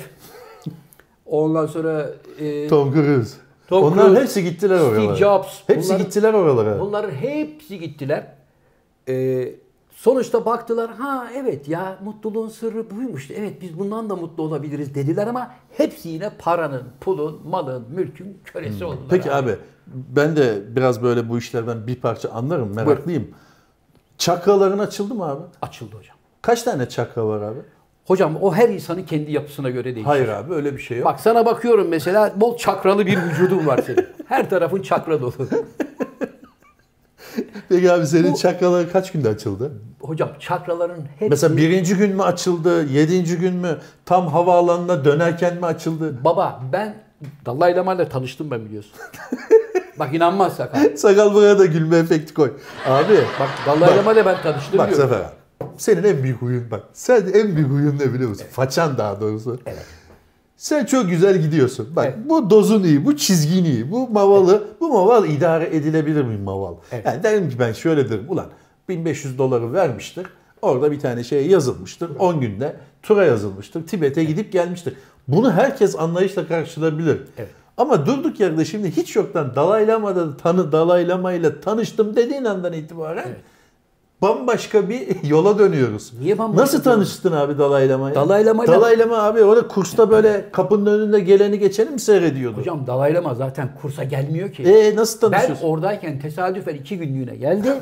[1.27, 3.37] Ondan sonra e, Tom Cruise.
[3.69, 5.17] Tom Onların Cruise, hepsi gittiler Steve oralara.
[5.17, 5.59] Jobs.
[5.67, 6.81] Hepsi Bunların- gittiler oralara.
[6.81, 8.27] Bunların hepsi gittiler.
[9.09, 9.15] E,
[10.01, 13.31] sonuçta baktılar ha evet ya mutluluğun sırrı buymuş.
[13.31, 18.85] Evet biz bundan da mutlu olabiliriz dediler ama hepsi yine paranın, pulun, malın, mülkün kölesi
[18.85, 19.03] oldular.
[19.03, 19.09] Hmm.
[19.09, 23.29] Peki abi ben de biraz böyle bu işlerden bir parça anlarım meraklıyım.
[24.19, 25.43] Çakraların açıldı mı abi?
[25.63, 26.17] Açıldı hocam.
[26.43, 27.59] Kaç tane çakra var abi?
[28.07, 30.05] Hocam o her insanın kendi yapısına göre değişir.
[30.05, 31.07] Hayır abi öyle bir şey yok.
[31.07, 34.07] Bak sana bakıyorum mesela bol çakralı bir vücudun var senin.
[34.27, 35.35] Her tarafın çakra dolu.
[37.69, 39.73] Peki abi senin çakraların kaç günde açıldı?
[40.01, 41.31] Hocam çakraların hepsi...
[41.31, 46.25] Mesela birinci gün mü açıldı, yedinci gün mü, tam havaalanına dönerken mi açıldı?
[46.25, 46.95] Baba ben
[47.47, 48.93] Dalai Lama ile tanıştım ben biliyorsun.
[49.99, 50.81] Bak inanmazsak ha.
[50.97, 52.53] Sakal buraya da gülme efekti koy.
[52.87, 55.09] Abi Bak Dalai Lama ile ben tanıştım bak diyorum.
[55.09, 55.35] Zafer abi.
[55.77, 56.83] Senin en büyük huyun bak.
[56.93, 58.47] Sen en büyük huyun ne biliyor musun?
[58.51, 59.59] Façan daha doğrusu.
[59.67, 59.87] Evet.
[60.61, 61.89] Sen çok güzel gidiyorsun.
[61.97, 62.19] Bak Evet.
[62.29, 66.75] bu dozun iyi, bu çizgin iyi, bu mavalı, bu maval idare edilebilir mi maval?
[66.93, 67.07] Evet.
[67.07, 68.25] Yani derim ki ben şöyle derim.
[68.29, 68.47] Ulan
[68.89, 70.27] 1500 doları vermiştir.
[70.63, 72.11] Orada bir tane şey yazılmıştır.
[72.19, 73.87] 10 günde tura yazılmıştır.
[73.87, 74.95] Tibet'e gidip gelmiştir.
[75.29, 77.21] Bunu herkes anlayışla karşılayabilir.
[77.39, 77.51] Evet.
[77.77, 82.73] Ama durduk yerde şimdi hiç yoktan Dalai Lama'da tanı Dalai Lama ile tanıştım dediğin andan
[82.73, 83.41] itibaren Evet.
[84.23, 86.13] Bambaşka bir yola dönüyoruz.
[86.21, 88.21] Niye bambaşka Nasıl tanıştın abi Dalai Lama'yla?
[88.29, 92.57] Dalai Lama'yla- Dalai Lama abi orada kursta böyle kapının önünde geleni geçeni mi seyrediyordu?
[92.59, 94.63] Hocam Dalai Lama zaten kursa gelmiyor ki.
[94.63, 95.67] E nasıl ben tanışıyorsun?
[95.69, 97.73] oradayken tesadüfen iki günlüğüne geldi.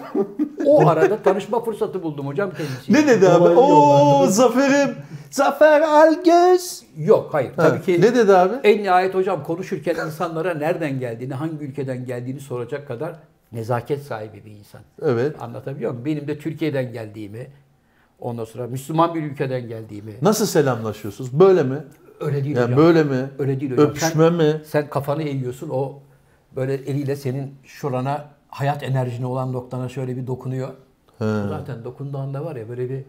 [0.66, 2.98] o arada tanışma fırsatı buldum hocam kendisiyle.
[3.01, 3.48] Ne dedi abi?
[3.48, 4.27] Oo.
[4.27, 4.94] Zafer'im.
[5.31, 6.83] Zafer Algöz.
[6.96, 7.51] Yok hayır.
[7.57, 8.55] Ha, Tabii ki Ne dedi abi?
[8.64, 13.12] en nihayet hocam konuşurken insanlara nereden geldiğini, hangi ülkeden geldiğini soracak kadar
[13.53, 14.81] nezaket sahibi bir insan.
[15.03, 15.43] Evet.
[15.43, 16.05] Anlatabiliyor muyum?
[16.05, 17.47] Benim de Türkiye'den geldiğimi,
[18.21, 20.13] ondan sonra Müslüman bir ülkeden geldiğimi.
[20.23, 21.33] Nasıl selamlaşıyorsunuz?
[21.33, 21.85] Böyle mi?
[22.21, 22.79] Öyle değil Yani hocam.
[22.79, 23.31] böyle mi?
[23.39, 23.87] Öyle değil hocam.
[23.87, 24.61] Öpüşme Sen- mi?
[24.65, 26.01] Sen kafanı eğiyorsun o
[26.57, 30.69] böyle eliyle senin şurana hayat enerjine olan noktana şöyle bir dokunuyor.
[31.19, 31.25] He.
[31.49, 33.05] Zaten dokunduğunda var ya böyle bir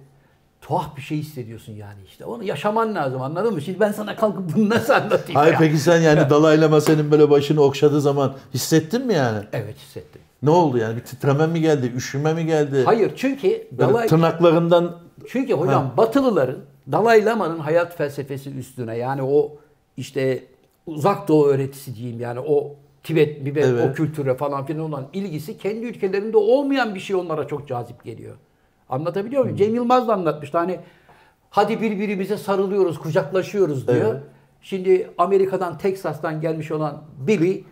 [0.61, 2.25] tuhaf bir şey hissediyorsun yani işte.
[2.25, 3.61] Onu yaşaman lazım anladın mı?
[3.61, 5.59] Şimdi ben sana kalkıp bunu nasıl anlatayım Hayır ya?
[5.59, 9.39] peki sen yani Dalai Lama senin böyle başını okşadığı zaman hissettin mi yani?
[9.53, 10.18] Evet hissettim.
[10.43, 10.95] Ne oldu yani?
[10.95, 11.93] Bir titreme mi geldi?
[11.95, 12.83] Üşüme mi geldi?
[12.85, 14.95] Hayır çünkü Böyle Dalai, tırnaklarından
[15.27, 16.57] çünkü hocam Batılıların
[16.91, 19.51] Dalai Lama'nın hayat felsefesi üstüne yani o
[19.97, 20.43] işte
[20.85, 23.89] uzak doğu öğretisi diyeyim yani o Tibet, Tibet Evet.
[23.89, 28.35] o kültüre falan filan olan ilgisi kendi ülkelerinde olmayan bir şey onlara çok cazip geliyor.
[28.89, 29.51] Anlatabiliyor Hmm.
[29.51, 29.57] muyum?
[29.65, 30.79] Cem Yılmaz da anlatmıştı hani
[31.49, 34.13] hadi birbirimize sarılıyoruz, kucaklaşıyoruz diyor.
[34.13, 34.23] Evet.
[34.61, 37.63] Şimdi Amerika'dan, Teksas'tan gelmiş olan Billy,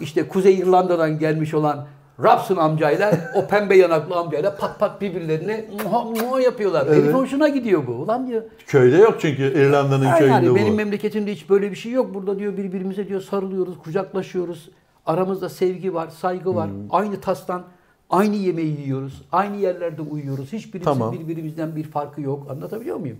[0.00, 1.86] işte Kuzey İrlanda'dan gelmiş olan
[2.22, 6.86] Robson amcayla o pembe yanaklı amcayla pat pat birbirlerine muha muha yapıyorlar.
[6.86, 7.02] Evet.
[7.04, 7.92] Herif hoşuna gidiyor bu.
[7.92, 8.42] Ulan diyor.
[8.66, 10.56] köyde yok çünkü İrlanda'nın "Ha köyünde yani bu.
[10.56, 12.14] benim memleketimde hiç böyle bir şey yok.
[12.14, 14.70] Burada diyor birbirimize diyor sarılıyoruz, kucaklaşıyoruz.
[15.06, 16.68] Aramızda sevgi var, saygı var.
[16.68, 16.74] Hmm.
[16.90, 17.62] Aynı tastan
[18.10, 19.22] aynı yemeği yiyoruz.
[19.32, 20.52] Aynı yerlerde uyuyoruz.
[20.52, 21.12] Hiçbirimizin Tamam.
[21.12, 22.46] birbirimizden bir farkı yok.
[22.50, 23.18] Anlatabiliyor muyum?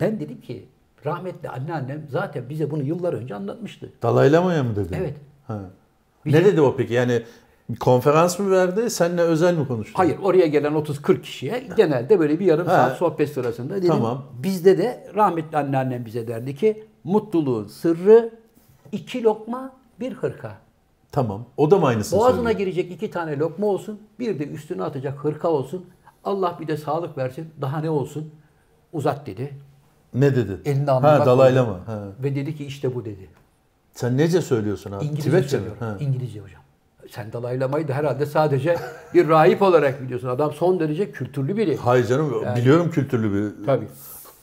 [0.00, 0.64] Ben dedim ki
[1.06, 3.92] rahmetli anneannem zaten bize bunu yıllar önce anlatmıştı.
[4.02, 4.96] Dalai Lama'ya mı dedi?
[5.00, 5.14] Evet.
[5.46, 5.60] Ha.
[6.24, 6.94] Bizim- Ne dedi o peki?
[6.94, 7.22] Yani
[7.72, 8.90] bir konferans mı verdi?
[8.90, 9.98] Seninle özel mi konuştu?
[9.98, 12.70] Hayır oraya gelen 30-40 kişiye genelde böyle bir yarım He.
[12.70, 13.88] saat sohbet sırasında dedim.
[13.88, 14.24] Tamam.
[14.42, 18.30] Bizde de rahmetli anneannem bize derdi ki mutluluğun sırrı
[18.92, 20.52] iki lokma bir hırka.
[21.12, 21.44] Tamam.
[21.56, 22.58] O da mı aynısını Boğazına söylüyor?
[22.58, 25.86] girecek iki tane lokma olsun, bir de üstüne atacak hırka olsun.
[26.24, 28.30] Allah bir de sağlık versin, daha ne olsun?
[28.92, 29.52] Uzat dedi.
[30.14, 30.60] Ne dedi?
[30.64, 31.56] Elinde alnına Ha Dalai koydu.
[31.68, 31.78] Lama.
[31.86, 32.02] Ha.
[32.22, 33.28] Ve dedi ki işte bu dedi.
[33.94, 35.04] Sen nece söylüyorsun abi?
[35.04, 35.64] İngilizce Tibetçe mi?
[35.64, 35.80] söylüyorum.
[35.80, 35.96] Ha.
[36.00, 36.61] İngilizce hocam.
[37.14, 38.76] Sen Dalai Lama'yı da herhalde sadece
[39.14, 40.28] bir rahip olarak biliyorsun.
[40.28, 41.76] Adam son derece kültürlü biri.
[41.76, 43.66] Hayır canım biliyorum kültürlü bir.
[43.66, 43.84] Tabii.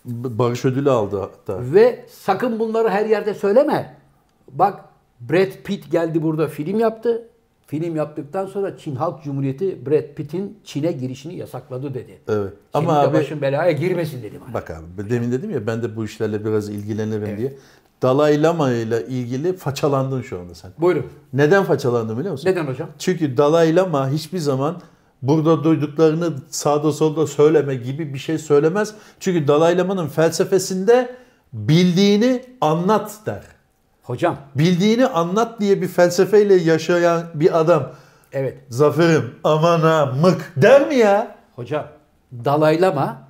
[0.06, 1.60] Barış ödülü aldı hatta.
[1.74, 3.96] Ve sakın bunları her yerde söyleme.
[4.52, 4.80] Bak
[5.20, 7.28] Brad Pitt geldi burada film yaptı.
[7.68, 12.20] Film yaptıktan sonra Çin Halk Cumhuriyeti Brad Pitt'in Çin'e girişini yasakladı dedi.
[12.28, 12.54] Evet.
[12.74, 14.42] Ama Ama abi başın belaya girmesin dedim.
[14.54, 17.54] bak abi demin dedim ya ben de bu işlerle biraz ilgilenirim diye.
[18.02, 20.72] Dalai Lama ile ilgili façalandın şu anda sen.
[20.78, 21.06] Buyurun.
[21.34, 22.50] Neden façalandın biliyor musun?
[22.50, 22.90] Neden hocam?
[23.00, 24.82] Çünkü Dalai Lama hiçbir zaman
[25.22, 28.94] burada duyduklarını sağda solda söyleme gibi bir şey söylemez.
[29.20, 31.16] Çünkü Dalai Lama'nın felsefesinde
[31.54, 33.44] bildiğini anlat der.
[34.04, 37.92] Hocam Bildiğini anlat diye bir felsefeyle yaşayan bir adam
[38.32, 38.58] evet.
[38.70, 41.36] zaferim aman ha mık der mi ya?
[41.56, 41.88] Hocam
[42.46, 43.28] Dalai Lama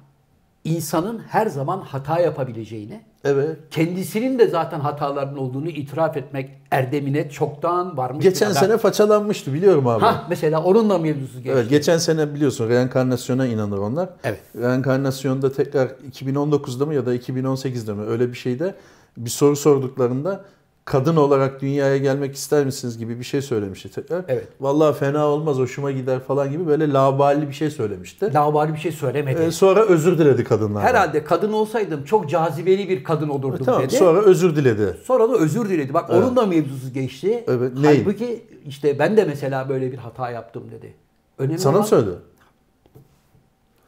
[0.64, 3.58] insanın her zaman hata yapabileceğini, Evet.
[3.72, 10.02] kendisinin de zaten hataların olduğunu itiraf etmek erdemine çoktan varmış Geçen sene façalanmıştı biliyorum abi.
[10.02, 11.52] Ha mesela onunla mevzusu geçti.
[11.54, 14.10] Evet, geçen sene biliyorsun reenkarnasyona inanır onlar.
[14.24, 14.40] Evet.
[14.56, 18.76] Reenkarnasyonda tekrar 2019'da mı ya da 2018'de mi öyle bir şeyde
[19.18, 20.46] bir soru sorduklarında
[20.90, 24.26] kadın olarak dünyaya gelmek ister misiniz gibi bir şey söylemişti tekrar.
[24.28, 24.48] Evet.
[24.60, 28.34] Vallahi fena olmaz hoşuma gider falan gibi böyle labali bir şey söylemişti.
[28.34, 29.42] Lavabali bir şey söylemedi.
[29.42, 30.88] Ee, sonra özür diledi kadınlardan.
[30.88, 33.96] Herhalde kadın olsaydım çok cazibeli bir kadın olurdum Tamam dedi.
[33.96, 34.98] sonra özür diledi.
[35.04, 35.94] Sonra da özür diledi.
[35.94, 37.44] Bak onun da mevzusu geçti.
[37.48, 38.04] Evet, neyin?
[38.04, 40.94] Halbuki işte ben de mesela böyle bir hata yaptım dedi.
[41.38, 42.16] Önemli Sana mı söyledi?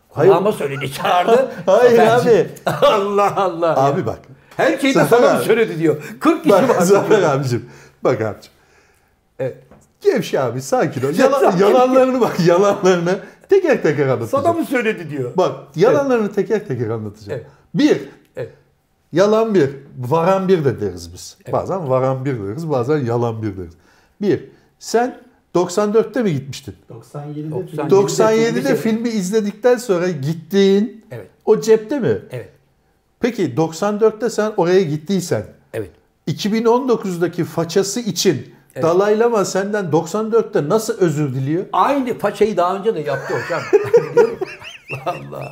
[0.10, 0.30] Hayır.
[0.30, 1.52] Kulağıma söyledi çağırdı.
[1.66, 2.48] Hayır abi.
[2.86, 3.86] Allah Allah.
[3.86, 4.20] Abi bak.
[4.58, 5.44] Her şeyi de sana mı abi.
[5.46, 6.04] söyledi diyor.
[6.20, 6.82] 40 kişi Bak var.
[6.82, 7.66] Zafer abicim.
[8.04, 8.52] Bak abicim.
[9.40, 9.58] Evet.
[10.02, 11.14] Gevşe abi sakin ol.
[11.18, 14.44] Yalan- yalanlarını bak yalanlarını teker teker anlatacağım.
[14.46, 15.32] Sana mı söyledi diyor.
[15.38, 17.42] Bak yalanlarını teker teker anlatacağım.
[17.42, 17.52] Evet.
[17.74, 18.02] Bir,
[18.36, 18.50] Evet.
[19.14, 21.38] yalan bir, varan bir de deriz biz.
[21.52, 23.74] Bazen varan bir deriz, bazen yalan bir deriz.
[24.22, 24.44] Bir,
[24.80, 25.18] sen
[25.56, 26.76] 94'te mi gitmiştin?
[26.90, 31.28] 97'de 90 film- 97'de filmi- filmi izledikten sonra gittiğin Evet.
[31.46, 32.18] o cepte mi?
[32.32, 32.50] Evet.
[33.22, 35.92] Peki 94'te sen oraya gittiysen Evet.
[36.28, 38.84] 2019'daki façası için Evet.
[38.84, 41.66] Dalai Lama senden 94'te nasıl özür diliyor?
[41.74, 43.62] Aynı paçayı daha önce de yaptı hocam.
[45.06, 45.52] Allah.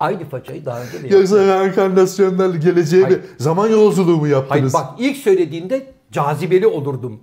[0.00, 1.14] Aynı paçayı daha önce de yaptı.
[1.16, 4.74] Yoksa reenkarnasyonlarla geleceğe bir zaman yolculuğu mu yaptınız?
[4.74, 7.20] Hayır bak ilk söylediğinde cazibeli olurdum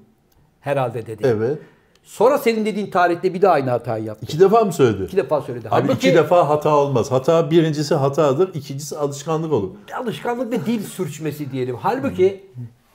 [0.60, 1.24] herhalde dedi.
[1.26, 1.58] Evet.
[2.04, 4.26] Sonra senin dediğin tarihte bir daha aynı hatayı yaptı.
[4.26, 5.04] İki defa mı söyledi?
[5.04, 5.68] İki defa söyledi.
[5.68, 7.12] Abi Halbuki iki defa hata olmaz.
[7.12, 9.70] Hata birincisi hatadır, ikincisi alışkanlık olur.
[9.96, 11.76] alışkanlık ve dil sürçmesi diyelim.
[11.80, 12.44] Halbuki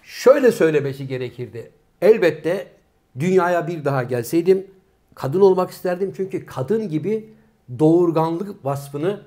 [0.03, 1.71] şöyle söylemesi gerekirdi.
[2.03, 2.67] Elbette
[3.19, 4.67] dünyaya bir daha gelseydim
[5.15, 6.13] kadın olmak isterdim.
[6.17, 7.29] Çünkü kadın gibi
[7.79, 9.21] doğurganlık vasfını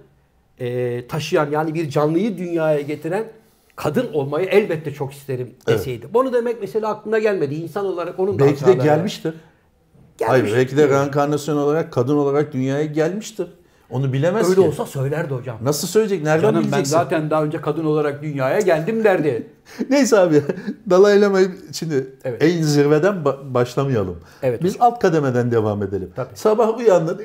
[0.59, 3.25] e, taşıyan yani bir canlıyı dünyaya getiren
[3.75, 6.07] kadın olmayı elbette çok isterim deseydi.
[6.13, 7.55] Bunu demek mesela aklına gelmedi.
[7.55, 9.33] İnsan olarak onun da Belki de hataları var.
[10.17, 10.31] Gelmiş.
[10.43, 13.47] Hayır, belki de reenkarnasyon olarak kadın olarak dünyaya gelmiştir.
[13.89, 14.67] Onu bilemez Öyle ki.
[14.67, 15.57] olsa söylerdi hocam.
[15.63, 16.23] Nasıl söyleyecek?
[16.23, 16.91] Nereden Canım ben bileceksin?
[16.91, 19.47] zaten daha önce kadın olarak dünyaya geldim derdi.
[19.89, 20.41] Neyse abi.
[20.89, 22.43] Dalai Lama'yı şimdi Evet.
[22.43, 24.17] en zirveden ba- başlamayalım.
[24.43, 26.09] Evet Biz alt kademeden devam edelim.
[26.15, 26.29] Tabii.
[26.35, 27.19] Sabah uyandın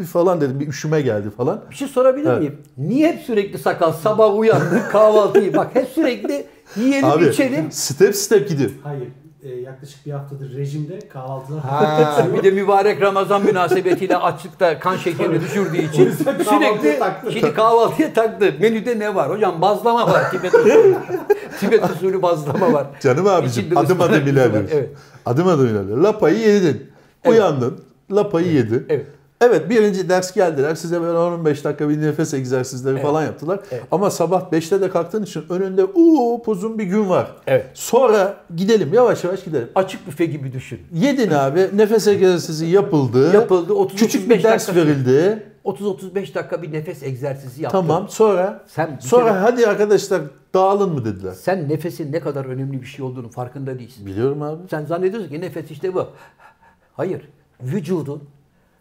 [0.00, 0.60] "Ee," falan dedim.
[0.60, 1.60] Bir üşüme geldi falan.
[1.70, 2.38] Bir şey sorabilir Evet.
[2.38, 2.58] miyim?
[2.78, 7.72] Niye hep sürekli sakal sabah uyandık kahvaltıyı bak hep sürekli yiyelim Abi içelim.
[7.72, 8.70] step step gidiyor.
[8.82, 9.08] Hayır.
[9.44, 11.60] E, yaklaşık bir haftadır rejimde kahvaltılar.
[11.60, 17.32] Ha, bir de mübarek Ramazan münasebetiyle açlıkta kan şekerini düşürdüğü için sürekli taktı.
[17.32, 18.54] şimdi kahvaltıya taktı.
[18.60, 19.30] Menüde ne var?
[19.30, 20.30] Hocam bazlama var.
[20.30, 20.96] Tibet usulü.
[21.60, 22.86] Tibet usulü bazlama var.
[23.00, 24.90] Canım abicim İçinde adım adım var, Evet.
[25.26, 26.04] Adım adım ilerliyoruz.
[26.04, 26.90] Lapayı yedin.
[27.24, 27.34] Evet.
[27.34, 27.80] Uyandın.
[28.12, 28.86] Lapayı yedin.
[28.88, 29.06] Evet.
[29.44, 30.74] Evet birinci ders geldiler.
[30.74, 33.60] Size böyle 15 dakika bir nefes egzersizleri falan yaptılar.
[33.70, 33.82] Evet.
[33.90, 37.32] Ama sabah 5'te de kalktığın için önünde uuu uzun bir gün var.
[37.46, 37.66] Evet.
[37.74, 39.68] Sonra gidelim yavaş yavaş gidelim.
[39.74, 40.80] Açık büfe gibi düşün.
[40.92, 43.34] Yedin abi nefes egzersizi yapıldı.
[43.34, 45.42] Yapıldı, 30 Küçük bir 35 ders dakika verildi.
[45.64, 47.78] 30-35 dakika bir nefes egzersizi yaptın.
[47.80, 50.22] Tamam sonra Sen sonra kere- hadi arkadaşlar
[50.54, 51.32] dağılın mı dediler.
[51.32, 54.06] Sen nefesin ne kadar önemli bir şey olduğunu farkında değilsin.
[54.06, 54.62] Biliyorum abi.
[54.70, 56.06] Sen zannediyorsun ki nefes işte bu.
[56.96, 57.28] Hayır.
[57.62, 58.22] Vücudun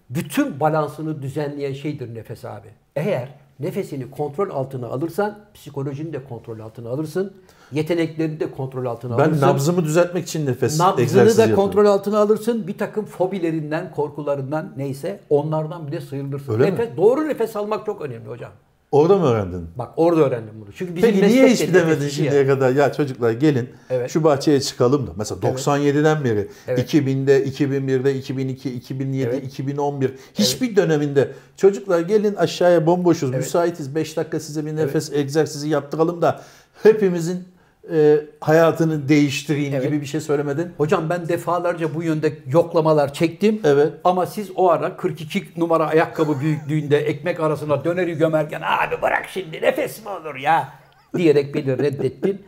[0.10, 2.68] bütün balansını düzenleyen şeydir nefes abi.
[2.96, 7.34] Eğer nefesini kontrol altına alırsan psikolojini de kontrol altına alırsın.
[7.72, 9.42] Yeteneklerini de kontrol altına Ben alırsın.
[9.48, 11.56] nabzımı düzeltmek için nefes Nabzını da yapıyorum.
[11.56, 12.68] kontrol altına alırsın.
[12.68, 16.54] Bir takım fobilerinden, korkularından neyse onlardan bile sıyrılırsın.
[16.54, 16.72] Öyle mi?
[16.72, 18.52] nefes, Doğru nefes almak çok önemli hocam.
[18.94, 19.68] Orada mı öğrendin?
[19.76, 20.70] Bak orada öğrendim bunu.
[20.76, 22.48] Çünkü bizim Peki niye hiç de demedin şimdiye ya.
[22.48, 22.72] kadar?
[22.72, 24.12] Ya çocuklar gelin Evet.
[24.12, 25.12] şu bahçeye çıkalım da.
[25.16, 26.94] Mesela 97'den beri Evet.
[26.94, 29.44] 2000'de, 2001'de, 2002, 2007, Evet.
[29.46, 36.22] 2011 hiçbir döneminde çocuklar gelin aşağıya bomboşuz, müsaitiz 5 dakika size bir nefes egzersizi yaptıralım
[36.22, 36.42] da
[36.84, 37.44] hepimizin
[37.92, 39.86] e, hayatını değiştireyim Evet.
[39.88, 40.68] gibi bir şey söylemedin.
[40.78, 43.62] Hocam ben defalarca bu yönde yoklamalar çektim.
[43.64, 43.94] Evet.
[44.04, 49.62] Ama siz o ara 42 numara ayakkabı büyüklüğünde ekmek arasına döneri gömerken abi bırak şimdi
[49.62, 50.70] nefes mi olur ya
[51.18, 52.42] diyerek beni reddettin.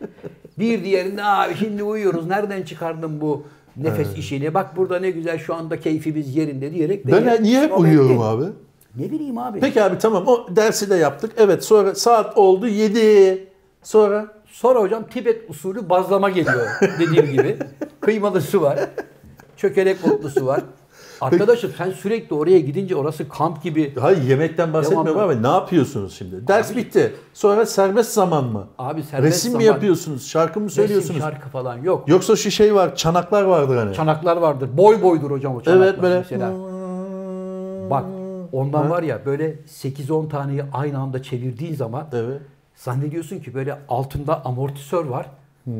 [0.58, 3.42] Bir diğerinde abi şimdi uyuyoruz nereden çıkardın bu
[3.76, 7.06] nefes işini bak burada ne güzel şu anda keyfimiz yerinde diyerek.
[7.06, 8.20] Ben niye hep uyuyorum ettin.
[8.22, 8.44] abi?
[8.96, 9.60] Ne bileyim abi.
[9.60, 11.32] Peki abi tamam o dersi de yaptık.
[11.36, 13.48] Evet sonra saat oldu 7.
[13.82, 16.66] Sonra Sonra hocam Tibet usulü bazlama geliyor
[16.98, 17.58] dediğim gibi.
[18.00, 18.78] Kıymalısı var.
[19.56, 20.62] Çökelek otlusu var.
[21.20, 23.94] Arkadaşım sen sürekli oraya gidince orası kamp gibi.
[24.00, 26.48] Hayır yemekten bahsetmiyorum ama ne yapıyorsunuz şimdi?
[26.48, 27.14] Ders bitti.
[27.34, 28.66] Sonra serbest zaman mı?
[28.78, 30.28] Abi serbest Resim zaman, mi yapıyorsunuz?
[30.28, 31.16] Şarkı mı söylüyorsunuz?
[31.16, 32.08] Resim, şarkı falan yok.
[32.08, 33.94] Yoksa şu şey var, çanaklar vardır hani.
[33.94, 34.68] Çanaklar vardır.
[34.76, 36.18] Boy boydur hocam o çanaklar evet böyle.
[36.18, 36.50] mesela.
[37.90, 38.04] Bak
[38.52, 42.40] ondan var ya böyle 8-10 taneyi aynı anda çevirdiğin zaman Evet.
[42.76, 45.30] Zannediyorsun ki böyle altında amortisör var.
[45.64, 45.74] Hmm.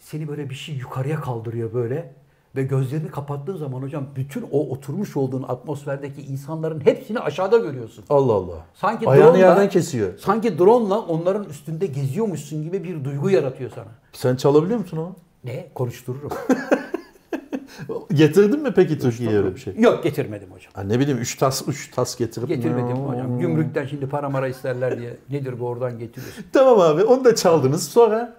[0.00, 2.14] Seni böyle bir şey yukarıya kaldırıyor böyle.
[2.56, 8.04] Ve gözlerini kapattığın zaman hocam bütün o oturmuş olduğun atmosferdeki insanların hepsini aşağıda görüyorsun.
[8.10, 8.66] Allah Allah.
[8.74, 10.18] Sanki Ayağını drone'la- yerden kesiyor.
[10.18, 13.88] Sanki drone'la onların üstünde geziyormuşsun gibi bir duygu yaratıyor sana.
[14.12, 15.16] Sen çalabiliyor musun onu?
[15.44, 15.68] Ne?
[15.74, 16.30] Konuştururum.
[18.14, 19.74] Getirdin mi peki Türkiye'ye öyle bir şey?
[19.78, 20.70] Yok getirmedim hocam.
[20.74, 23.38] Ha ne bileyim 3 tas 3 tas getirip Getirmedim hocam.
[23.38, 25.16] Gümrükten şimdi para mara isterler diye.
[25.30, 26.44] Nedir bu oradan getiriyorsun?
[26.52, 28.36] Tamam abi onu da çaldınız sonra.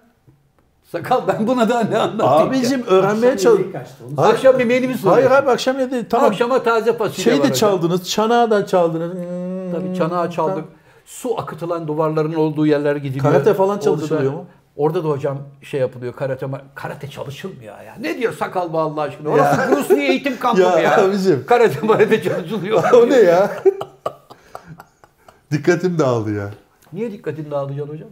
[0.92, 2.58] Sakal ben buna daha ne anlatayım ya?
[2.60, 3.58] Abicim öğrenmeye Akşam çal.
[3.58, 4.34] yemeği kaçtı, onu Hayır.
[4.34, 5.36] Akşam bir menü mü Hayır soruyorsun?
[5.36, 6.28] abi akşam yedi tamam.
[6.30, 7.54] Akşama taze fasulye Şey var de hocam.
[7.54, 9.12] çaldınız, çanağı da çaldınız.
[9.12, 10.64] Hmm, Tabii çanağı çaldık.
[11.06, 13.24] Su akıtılan duvarların olduğu yerlere gidiliyor.
[13.32, 14.44] Karate falan çalışılıyor mu?
[14.80, 17.94] Orada da hocam şey yapılıyor karate karate çalışılmıyor ya.
[18.00, 19.28] Ne diyor sakal bu Allah aşkına?
[19.28, 21.04] Orası Bruce Lee eğitim kampı Ya ya?
[21.04, 21.44] abicim.
[21.46, 22.82] Karate marate çalışılıyor.
[22.92, 23.50] o ne ya?
[25.52, 26.50] Dikkatim dağıldı ya.
[26.92, 28.08] Niye dikkatin dağılacaksın hocam?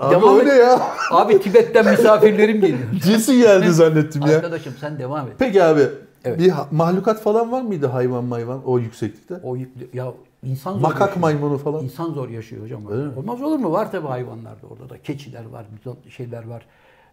[0.00, 0.46] Abi Devam o et.
[0.46, 0.80] ya?
[1.10, 2.88] Abi Tibet'ten misafirlerim geliyor.
[3.04, 4.36] Cinsi geldi zannettim ya.
[4.36, 5.32] Arkadaşım sen devam et.
[5.38, 5.82] Peki abi
[6.24, 6.38] Evet.
[6.38, 9.34] bir mahlukat falan var mıydı hayvan mayvan o yükseklikte?
[9.42, 9.56] O
[9.92, 11.20] ya insan zor Makak yaşıyor.
[11.20, 11.84] maymunu falan.
[11.84, 12.82] İnsan zor yaşıyor hocam.
[12.90, 13.12] Öyle mi?
[13.18, 13.72] Olmaz olur mu?
[13.72, 15.02] Var tabii hayvanlarda orada da.
[15.02, 16.66] Keçiler var, bizon- şeyler var.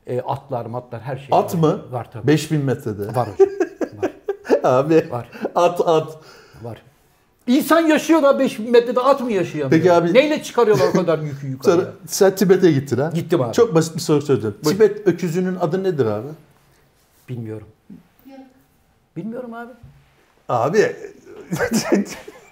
[0.07, 1.59] E, atlar, matlar her şey At var.
[1.59, 1.81] mı?
[1.91, 2.27] Var tabii.
[2.27, 3.15] 5000 metrede.
[3.15, 3.47] Var hocam.
[4.01, 4.11] Var.
[4.63, 5.29] Abi Var.
[5.55, 6.17] at at.
[6.61, 6.81] Var.
[7.47, 9.69] İnsan yaşıyor da 5000 metrede at mı yaşayamıyor?
[9.81, 11.77] Peki abi- Neyle çıkarıyorlar o kadar yükü yukarıya?
[11.85, 13.11] Sonra sen Tibet'e gittin ha?
[13.13, 13.53] Gittim abi.
[13.53, 14.55] Çok basit bir soru soracağım.
[14.65, 14.75] Buyur.
[14.75, 16.27] Tibet öküzünün adı nedir abi?
[17.29, 17.67] Bilmiyorum.
[19.17, 19.71] Bilmiyorum abi.
[20.49, 20.77] Abi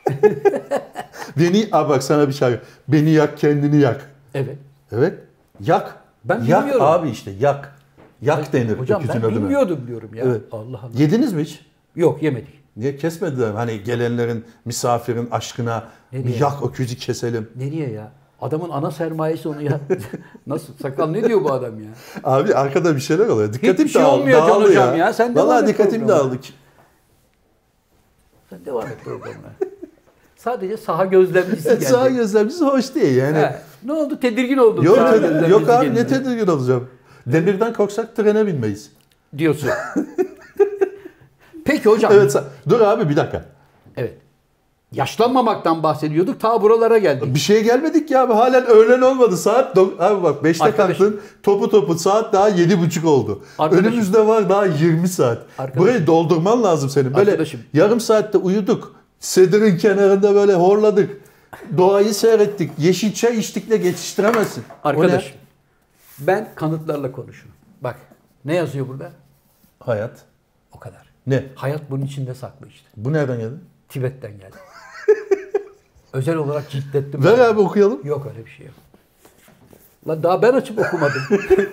[1.40, 4.10] beni abi bak sana bir şey beni yak kendini yak.
[4.34, 4.58] Evet.
[4.92, 5.14] Evet.
[5.62, 5.96] Yak.
[6.26, 6.86] Ben yak bilmiyorum.
[6.86, 7.76] abi işte yak.
[8.22, 9.30] Yak denir Hocam ben adına.
[9.32, 10.24] bilmiyordum diyorum ya.
[10.28, 10.42] Evet.
[10.52, 10.90] Allah Allah.
[10.98, 11.66] Yediniz mi hiç?
[11.96, 12.64] Yok yemedik.
[12.78, 13.52] Niye kesmediler?
[13.52, 16.38] Hani gelenlerin, misafirin aşkına bir Nereye?
[16.38, 17.50] yak öküzü keselim.
[17.56, 18.12] Nereye ya?
[18.42, 19.80] Adamın ana sermayesi onu ya.
[20.48, 20.74] Nasıl?
[20.82, 21.90] Sakal ne diyor bu adam ya?
[22.24, 23.54] Abi arkada bir şeyler oluyor.
[23.54, 25.14] Dikkatim Hiçbir şey dağıldı, olmuyor Can Hocam ya.
[25.14, 26.38] Sen devam Vallahi dikkatim dağıldı.
[28.50, 29.52] Sen devam et programına.
[30.48, 31.86] Sadece saha gözlemcisi geldi.
[31.86, 33.38] Sağ gözlemcisi hoş değil yani.
[33.38, 33.56] He.
[33.86, 34.20] Ne oldu?
[34.20, 34.84] Tedirgin oldun.
[34.84, 36.08] Yok, saha tedir- yok abi ne gelince.
[36.08, 36.88] tedirgin olacağım.
[37.26, 38.92] Demirden korksak trene binmeyiz.
[39.38, 39.70] Diyorsun.
[41.66, 42.12] Peki hocam.
[42.16, 42.36] Evet
[42.70, 43.46] dur abi bir dakika.
[43.98, 44.14] Evet.
[44.92, 46.40] Yaşlanmamaktan bahsediyorduk.
[46.40, 47.34] Ta buralara geldik.
[47.34, 48.34] Bir şeye gelmedik ya abi.
[48.34, 49.38] Halen öğlen olmadı.
[49.38, 51.06] Saat do- abi bak 5'te Arkadaşım.
[51.06, 51.22] kalktın.
[51.44, 53.44] Topu topu saat daha 7.30 oldu.
[53.60, 53.88] Arkadaşım.
[53.88, 55.38] Önümüzde var daha 20 saat.
[55.58, 55.82] Arkadaşım.
[55.84, 57.14] Burayı doldurman lazım senin.
[57.14, 57.60] Böyle Arkadaşım.
[57.74, 58.96] yarım saatte uyuduk.
[59.20, 61.22] Sedirin kenarında böyle horladık.
[61.78, 62.72] Doğayı seyrettik.
[62.78, 64.64] Yeşil çay içtik de geçiştiremezsin.
[64.84, 65.36] Arkadaş.
[66.20, 67.52] Ben kanıtlarla konuşurum.
[67.82, 67.96] Bak
[68.46, 69.12] ne yazıyor burada?
[69.80, 70.20] Hayat.
[70.72, 71.08] O kadar.
[71.28, 71.46] Ne?
[71.56, 72.88] Hayat bunun içinde saklı işte.
[72.98, 73.56] Bu nereden geldi?
[73.90, 74.56] Tibet'ten geldi.
[76.14, 77.24] Özel olarak ciltlettim.
[77.24, 78.06] Ver abi okuyalım.
[78.08, 78.76] Yok öyle bir şey yok.
[80.08, 81.22] Lan daha ben açıp okumadım.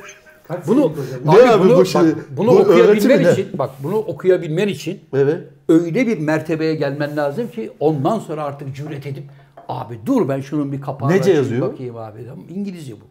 [0.49, 0.93] Kaç bunu?
[1.25, 2.17] Ne abi bunu, bu şimdi?
[2.17, 3.33] bak, bunu Bu okuyabilmen ne?
[3.33, 5.41] için bak bunu okuyabilmen için Evet.
[5.69, 9.25] öyle bir mertebeye gelmen lazım ki ondan sonra artık cüret edip
[9.69, 11.73] abi dur ben şunun bir kapağını Nece açayım, yazıyor?
[11.73, 12.25] bakayım abi.
[12.29, 13.05] Tamam, İngilizce bu.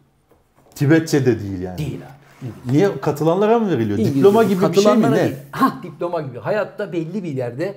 [0.75, 1.77] Tibetçe de değil yani.
[1.77, 2.47] Değil abi.
[2.71, 2.89] Niye?
[3.01, 3.97] Katılanlara mı veriliyor?
[3.97, 5.15] İngilizce Diploma gibi bir şey mi ne?
[5.15, 5.35] değil.
[5.51, 6.39] Hah diploma gibi.
[6.39, 7.75] Hayatta belli bir yerde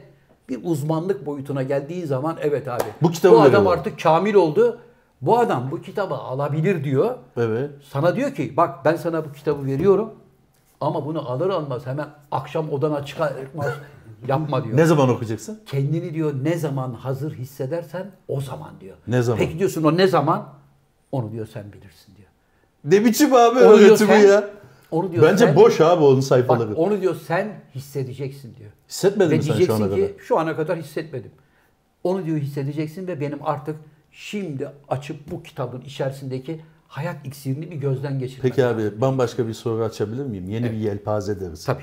[0.49, 2.83] bir uzmanlık boyutuna geldiği zaman evet abi.
[3.03, 3.73] Bu kitabı Bu adam veriyorlar.
[3.79, 4.79] artık kamil oldu.
[5.22, 7.14] Bu adam bu kitabı alabilir diyor.
[7.37, 7.70] Evet.
[7.90, 10.11] Sana diyor ki bak ben sana bu kitabı veriyorum
[10.81, 13.33] ama bunu alır almaz hemen akşam odana çıkar
[14.29, 14.76] yapma diyor.
[14.76, 15.61] Ne zaman okuyacaksın?
[15.66, 18.96] Kendini diyor ne zaman hazır hissedersen o zaman diyor.
[19.09, 19.38] Ne zaman?
[19.38, 20.48] Peki diyorsun o ne zaman?
[21.12, 22.29] Onu diyor sen bilirsin diyor.
[22.85, 24.44] Ne biçim abi Onu diyor öğreti bu sen- ya?
[24.90, 26.74] Onu diyor Bence sen, boş abi onun Bak sayfaları.
[26.74, 28.70] onu diyor sen hissedeceksin diyor.
[28.88, 30.09] Hissetmedin Ve mi sen şu ana ki kadar?
[30.18, 31.31] şu ana kadar hissetmedim.
[32.05, 33.76] Onu diyor hissedeceksin ve benim artık
[34.16, 38.79] şimdi açıp bu kitabın içerisindeki hayat iksirini bir gözden geçirmek Peki lazım.
[38.81, 40.48] abi bambaşka bir soru açabilir miyim?
[40.48, 41.64] Yeni bir yelpaze deriz.
[41.64, 41.83] Tabii.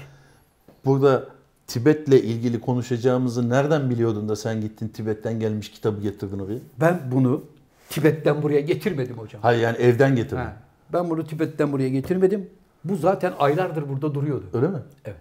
[0.85, 1.27] Burada
[1.67, 6.59] Tibet'le ilgili konuşacağımızı nereden biliyordun da sen gittin Tibet'ten gelmiş kitabı getirdin oraya?
[6.81, 7.43] Ben bunu
[7.89, 9.41] Tibet'ten buraya getirmedim hocam.
[9.41, 10.35] Hayır yani evden getirdin.
[10.37, 10.53] Ha,
[10.93, 12.49] Ben bunu Tibet'ten buraya getirmedim.
[12.83, 14.45] Bu zaten aylardır burada duruyordu.
[14.53, 14.77] Öyle mi?
[15.05, 15.17] Evet.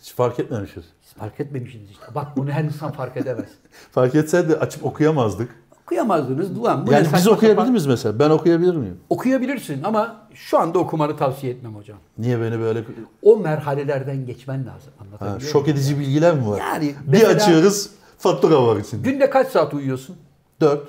[0.00, 0.84] Hiç fark etmemişiz.
[1.02, 2.04] Siz fark etmemişsiniz işte.
[2.14, 3.48] Bak bunu her insan fark edemez.
[3.92, 5.50] Fark etse de açıp okuyamazdık.
[5.84, 6.58] Okuyamazdınız.
[6.58, 8.18] Ulan bu yani biz okuyabilir miyiz mesela?
[8.18, 8.98] Ben okuyabilir miyim?
[9.08, 11.98] Okuyabilirsin ama şu anda okumanı tavsiye etmem hocam.
[12.18, 12.84] Niye beni böyle
[13.22, 14.92] O merhalelerden geçmen lazım.
[15.18, 15.76] ha, şok muyum?
[15.78, 16.58] edici bilgiler mi var?
[16.58, 19.10] Yani bir açıyoruz fatura var içinde.
[19.10, 20.16] Günde kaç saat uyuyorsun?
[20.60, 20.88] 4.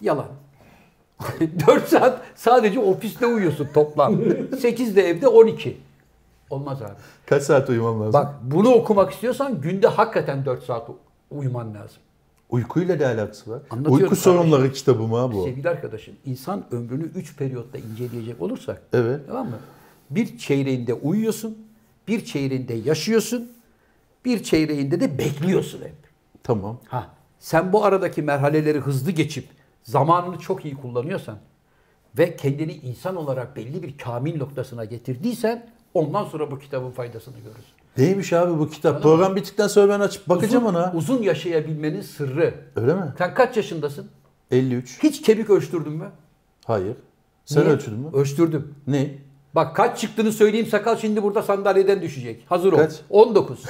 [0.00, 0.26] Yalan.
[1.66, 4.20] 4 saat sadece ofiste uyuyorsun toplam.
[4.60, 5.76] 8 de evde 12.
[6.50, 6.92] Olmaz abi.
[7.26, 8.12] Kaç saat uyumam lazım?
[8.12, 10.90] Bak bunu okumak istiyorsan günde hakikaten 4 saat
[11.30, 11.98] uyuman lazım.
[12.50, 13.62] Uykuyla ne alakası var?
[13.88, 15.44] Uyku sorunları kitabı mı ha bu?
[15.44, 19.20] Sevgili arkadaşım, insan ömrünü 3 periyotta inceleyecek olursak, Evet.
[19.26, 19.58] tamam mı?
[20.10, 21.58] Bir çeyreğinde uyuyorsun,
[22.08, 23.52] bir çeyreğinde yaşıyorsun,
[24.24, 25.94] bir çeyreğinde de bekliyorsun hep.
[26.42, 26.80] Tamam.
[26.88, 29.48] Ha, sen bu aradaki merhaleleri hızlı geçip
[29.82, 31.36] zamanını çok iyi kullanıyorsan
[32.18, 37.74] ve kendini insan olarak belli bir kamil noktasına getirdiysen ondan sonra bu kitabın faydasını görürsün.
[37.98, 39.02] Neymiş abi bu kitap?
[39.02, 40.92] Program bittikten sonra ben açıp bakacağım uzun, ona.
[40.96, 42.54] Uzun yaşayabilmenin sırrı.
[42.76, 43.14] Öyle mi?
[43.18, 44.06] Sen kaç yaşındasın?
[44.50, 45.02] 53.
[45.02, 46.10] Hiç kemik ölçtürdün mü?
[46.66, 46.96] Hayır.
[47.44, 47.74] Sen Niye?
[47.74, 48.06] ölçtün mü?
[48.12, 48.74] Ölçtürdüm.
[48.86, 49.14] Ne?
[49.54, 52.44] Bak kaç çıktığını söyleyeyim sakal şimdi burada sandalyeden düşecek.
[52.48, 52.76] Hazır ol.
[52.76, 52.92] Kaç?
[53.10, 53.62] 19.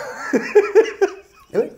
[1.53, 1.72] evet.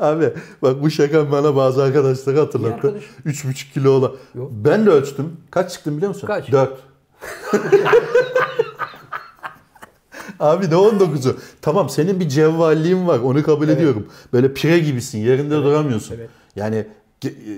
[0.00, 0.32] Abi
[0.62, 2.74] bak bu şaka bana bazı arkadaşları hatırlattı.
[2.74, 3.02] arkadaş.
[3.26, 4.12] 3,5 kilo olan.
[4.34, 4.50] Yok.
[4.52, 5.36] Ben de ölçtüm.
[5.50, 6.26] Kaç çıktım biliyor musun?
[6.26, 6.52] Kaç?
[6.52, 6.78] 4.
[10.40, 11.36] Abi ne 19'u?
[11.62, 14.06] Tamam senin bir cevvalliğin var onu kabul ediyorum.
[14.32, 16.14] Böyle pire gibisin yerinde duramıyorsun.
[16.14, 16.30] evet.
[16.56, 16.84] Yani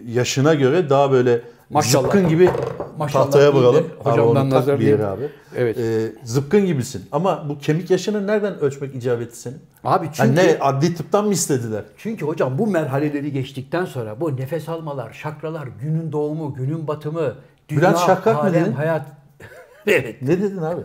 [0.07, 2.03] yaşına göre daha böyle Maşallah.
[2.03, 2.51] zıpkın gibi
[2.99, 3.85] Maşallah tahtaya de, vuralım.
[3.99, 5.29] Hocamdan nazar bir yere abi.
[5.57, 5.79] Evet.
[5.79, 7.05] Ee, zıpkın gibisin.
[7.13, 9.59] Ama bu kemik yaşını nereden ölçmek icap etti senin?
[9.85, 11.85] Abi çünkü Yani ne adli tıptan mı istediler?
[11.97, 17.35] Çünkü hocam bu merhaleleri geçtikten sonra bu nefes almalar, şakralar, günün doğumu, günün batımı,
[17.69, 18.73] dünya, Bülent Şakrak mı alem, dedin?
[18.73, 19.07] hayat.
[19.87, 20.23] evet.
[20.23, 20.81] Ne dedin abi?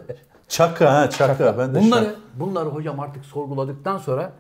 [0.48, 1.58] Çakra ha çakra.
[1.58, 4.34] Ben de Bunları, şak- bunları hocam artık sorguladıktan sonra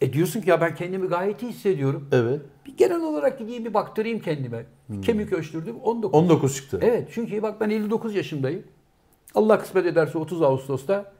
[0.00, 2.08] e diyorsun ki ya ben kendimi gayet iyi hissediyorum.
[2.12, 2.40] Evet.
[2.66, 4.66] Bir genel olarak gideyim bir baktırayım kendime.
[4.88, 6.20] Bir Kemik ölçtürdüm 19.
[6.20, 6.78] 19 çıktı.
[6.82, 8.62] Evet çünkü bak ben 59 yaşındayım.
[9.34, 11.12] Allah kısmet ederse 30 Ağustos'ta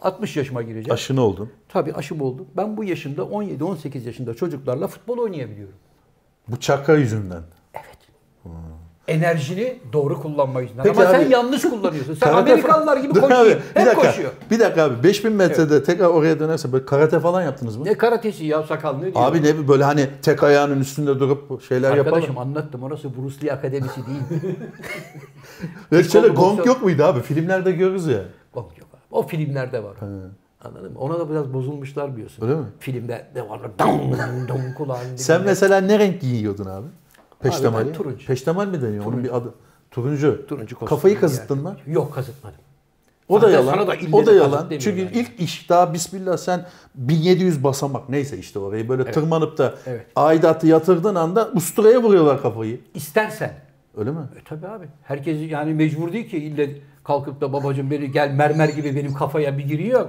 [0.00, 0.92] 60 yaşıma gireceğim.
[0.92, 1.50] Aşını oldun.
[1.68, 2.46] Tabii aşım oldu.
[2.56, 5.74] Ben bu yaşımda 17-18 yaşında çocuklarla futbol oynayabiliyorum.
[6.48, 7.42] Bu çakra yüzünden.
[9.08, 9.22] Evet.
[9.22, 10.82] Enerjini doğru kullanma yüzünden.
[10.82, 12.14] Peki Ama sen abi- yanlış kullanıyorsun.
[12.14, 13.40] Sen Karate Amerikalılar gibi koşuyor.
[13.40, 14.30] abi, bir Hep dakika, koşuyor.
[14.50, 17.84] Bir dakika abi 5000 metrede tekrar oraya dönerse böyle karate falan yaptınız mı?
[17.84, 19.14] Ne karatesi ya sakal ne diyor?
[19.14, 22.38] Abi ne böyle hani tek ayağının üstünde durup şeyler Arkadaşım yapalım.
[22.38, 24.42] anlattım orası Bruce Lee Akademisi değil.
[26.12, 27.20] Taekwondo, gong yok muydu abi?
[27.20, 28.20] Filmlerde görürüz ya.
[28.54, 29.00] Gong yok abi.
[29.10, 29.96] O filmlerde var.
[30.64, 30.98] Anladın mı?
[30.98, 32.44] Ona da biraz bozulmuşlar biliyorsun.
[32.48, 32.66] Öyle mi?
[32.78, 33.60] Filmde de var.
[33.78, 36.86] Dong dong kulağın Sen mesela ne renk giyiyordun abi?
[37.50, 37.86] Peştemali.
[37.86, 38.26] ben turuncu.
[38.26, 39.04] Peştemal mi deniyor?
[39.04, 39.54] Onun bir adı.
[39.90, 40.46] Turuncu.
[40.46, 41.76] Turuncu Kafayı kazıttın mı?
[41.86, 42.58] Yok kazıtmadım.
[43.28, 43.86] O da yalan.
[43.86, 44.66] da o da yalan.
[44.70, 49.74] Çünkü demiyorlar ilk iş daha bismillah sen 1700 basamak neyse işte orayı böyle tırmanıp da
[49.86, 50.06] Evet.
[50.16, 52.80] aidatı yatırdığın anda usturaya vuruyorlar kafayı.
[52.94, 53.54] İstersen.
[53.96, 54.18] Öyle mi?
[54.40, 54.84] E tabii abi.
[55.02, 56.70] Herkes yani mecbur değil ki ille
[57.04, 60.06] kalkıp da babacığım beni gel mermer gibi benim kafaya bir giriyor.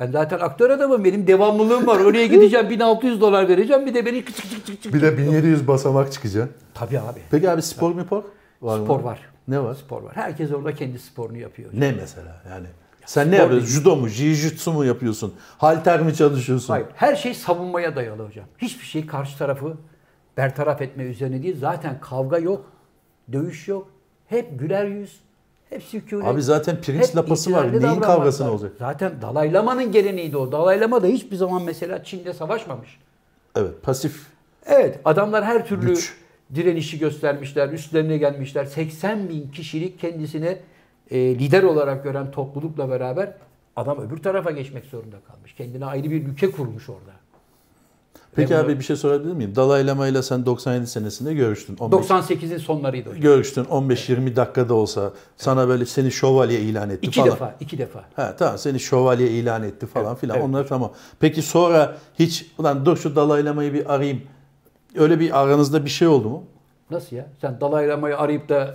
[0.00, 1.04] Ben zaten aktör adamım.
[1.04, 2.00] Benim devamlılığım var.
[2.00, 3.86] Oraya gideceğim 1600 dolar vereceğim.
[3.86, 4.94] Bir de beni kıçık kıçık kıçık kıçık.
[4.94, 6.54] Bir de 1700 basamak çıkacaksın.
[6.74, 7.20] Tabii abi.
[7.30, 8.22] Peki abi spor mu spor?
[8.62, 8.84] Var mı?
[8.84, 9.20] Spor var.
[9.48, 9.74] Ne var?
[9.74, 10.12] Spor var.
[10.16, 11.70] Herkes orada kendi sporunu yapıyor.
[11.74, 12.66] Ne mesela yani?
[13.06, 13.68] Sen ne yapıyorsun?
[13.68, 13.78] değil.
[13.80, 14.08] Judo mu?
[14.08, 15.34] Jiu-jitsu mu yapıyorsun?
[15.58, 16.68] Halter mi çalışıyorsun?
[16.72, 16.86] Hayır.
[16.94, 18.44] Her şey savunmaya dayalı hocam.
[18.58, 19.76] Hiçbir şey karşı tarafı
[20.36, 21.56] bertaraf etme üzerine değil.
[21.60, 22.64] Zaten kavga yok.
[23.32, 23.88] Dövüş yok.
[24.26, 25.20] Hep güler yüz.
[25.72, 26.24] Hep sükunet.
[26.26, 27.68] Abi zaten pirinç Hep lapası var.
[27.70, 28.52] Neyin davranmak kavgası ne var.
[28.52, 28.72] olacak?
[28.78, 30.52] Zaten Dalai Lama'nın geleneğiydi o.
[30.52, 32.98] Dalai Lama da hiçbir zaman mesela Çin'de savaşmamış.
[33.56, 34.26] Evet pasif.
[34.66, 36.14] Evet adamlar her türlü Güç.
[36.54, 38.64] direnişi göstermişler, üstlerine gelmişler.
[38.64, 40.58] 80 bin kişilik kendisine
[41.10, 43.32] e, lider olarak gören toplulukla beraber
[43.76, 45.54] adam öbür tarafa geçmek zorunda kalmış.
[45.54, 47.12] Kendine ayrı bir ülke kurmuş orada.
[48.36, 49.56] Peki Ve abi bir şey sorabilir miyim?
[49.56, 51.76] Dalai Lama ile sen 97 senesinde görüştün.
[51.80, 53.20] 15 98'in sonlarıydı hocam.
[53.22, 57.32] görüştün 15-20 dakikada olsa sana böyle seni şövalye ilan etti İki falan.
[57.32, 58.04] defa, iki defa.
[58.16, 60.48] Ha tamam seni şövalye ilan etti falan Evet, filan evet.
[60.48, 60.92] onlar tamam.
[61.20, 64.22] Peki sonra hiç ulan dur şu Dalai Lama'yı bir arayayım.
[64.96, 66.44] Öyle bir aranızda bir şey oldu mu?
[66.90, 67.26] Nasıl ya?
[67.40, 68.74] Sen Dalai Lama'yı arayıp da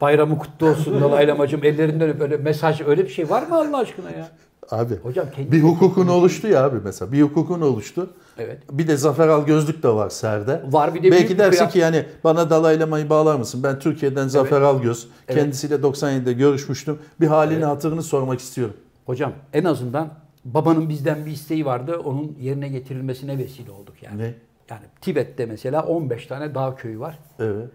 [0.00, 3.78] bayramı kutlu olsun Dalai Lama'cığım ellerinden öp böyle mesaj öyle bir şey var mı Allah
[3.78, 4.28] aşkına ya?
[4.70, 7.12] Abi Hocam kendi bir hukukun oluştu ya abi mesela.
[7.12, 8.10] Bir hukukun oluştu.
[8.38, 8.58] Evet.
[8.72, 10.62] Bir de Zafer Al gözlük de var serde.
[10.70, 13.62] Var bir de büyük Belki bir dersin kıyaf- ki yani bana Dalai Lama'yı bağlar mısın?
[13.62, 15.08] Ben Türkiye'den Zafer Algöz.
[15.28, 15.40] Evet.
[15.40, 16.98] Kendisiyle 97'de görüşmüştüm.
[17.20, 18.74] Bir halini hatırını sormak istiyorum.
[19.06, 20.08] Hocam en azından
[20.44, 21.98] babanın bizden bir isteği vardı.
[22.04, 24.18] Onun yerine getirilmesine vesile olduk yani.
[24.22, 24.34] Ne?
[24.70, 27.18] Yani Tibet'te mesela 15 tane dağ köyü var.
[27.38, 27.68] Evet.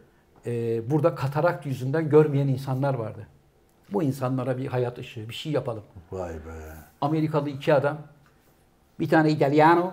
[0.45, 3.27] Ee, burada katarakt yüzünden görmeyen insanlar vardı.
[3.93, 5.83] Bu insanlara bir hayat ışığı, bir şey yapalım.
[6.11, 6.75] Vay be.
[7.01, 7.97] Amerikalı iki adam,
[8.99, 9.91] bir tane İtalyano,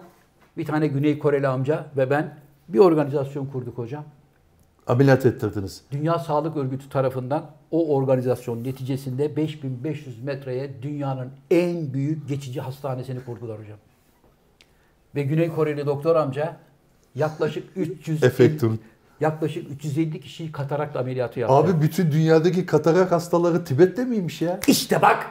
[0.56, 2.38] bir tane Güney Koreli amca ve ben
[2.68, 4.04] bir organizasyon kurduk hocam.
[4.86, 5.82] Ameliyat ettirdiniz.
[5.92, 13.60] Dünya Sağlık Örgütü tarafından o organizasyon neticesinde 5500 metreye dünyanın en büyük geçici hastanesini kurdular
[13.60, 13.78] hocam.
[15.14, 16.56] Ve Güney Koreli doktor amca
[17.14, 18.80] yaklaşık 300 Efektun.
[19.20, 21.54] yaklaşık 350 kişiyi katarakt ameliyatı yaptı.
[21.56, 24.60] Abi bütün dünyadaki katarak hastaları Tibet'te miymiş ya?
[24.66, 25.26] işte bak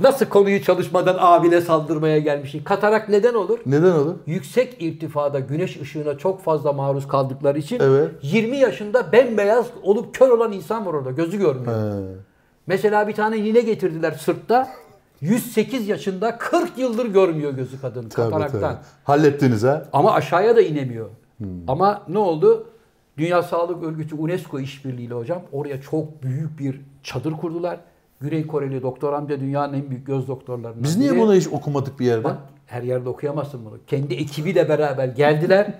[0.00, 2.64] nasıl konuyu çalışmadan abine saldırmaya gelmişsin.
[2.64, 3.58] Katarak neden olur?
[3.66, 4.14] Neden olur?
[4.26, 8.10] Yüksek irtifada güneş ışığına çok fazla maruz kaldıkları için Evet.
[8.22, 11.10] 20 yaşında bembeyaz olup kör olan insan var orada.
[11.10, 11.92] Gözü görmüyor.
[11.92, 12.04] He.
[12.66, 14.68] Mesela bir tane nine getirdiler sırtta.
[15.20, 18.60] 108 yaşında 40 yıldır görmüyor gözü kadın Tabii, kataraktan.
[18.60, 18.84] tabii.
[19.04, 19.84] Hallettiniz ha?
[19.92, 21.08] Ama aşağıya da inemiyor.
[21.68, 22.66] Ama ne oldu?
[23.18, 27.80] Dünya Sağlık Örgütü UNESCO işbirliğiyle hocam oraya çok büyük bir çadır kurdular.
[28.20, 31.20] Güney Koreli doktor amca dünyanın en büyük göz doktorlarından Biz niye biri.
[31.20, 32.24] bunu hiç okumadık bir yerde?
[32.24, 33.78] Bak her yerde okuyamazsın bunu.
[33.86, 35.74] Kendi ekibiyle beraber geldiler.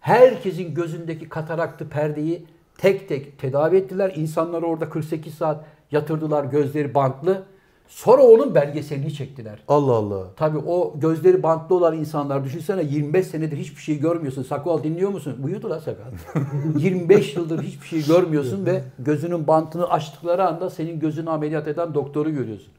[0.00, 2.46] Herkesin gözündeki kataraktı perdeyi
[2.78, 4.12] tek tek tedavi ettiler.
[4.16, 7.44] İnsanları orada 48 saat yatırdılar gözleri bantlı.
[7.90, 9.58] Sonra onun belgeselini çektiler.
[9.68, 10.24] Allah Allah.
[10.36, 14.42] Tabii o gözleri bantlı olan insanlar düşünsene 25 senedir hiçbir şey görmüyorsun.
[14.42, 15.36] Sakal dinliyor musun?
[15.44, 16.04] Uyudu la sakal.
[16.78, 22.30] 25 yıldır hiçbir şey görmüyorsun ve gözünün bantını açtıkları anda senin gözünü ameliyat eden doktoru
[22.30, 22.72] görüyorsun.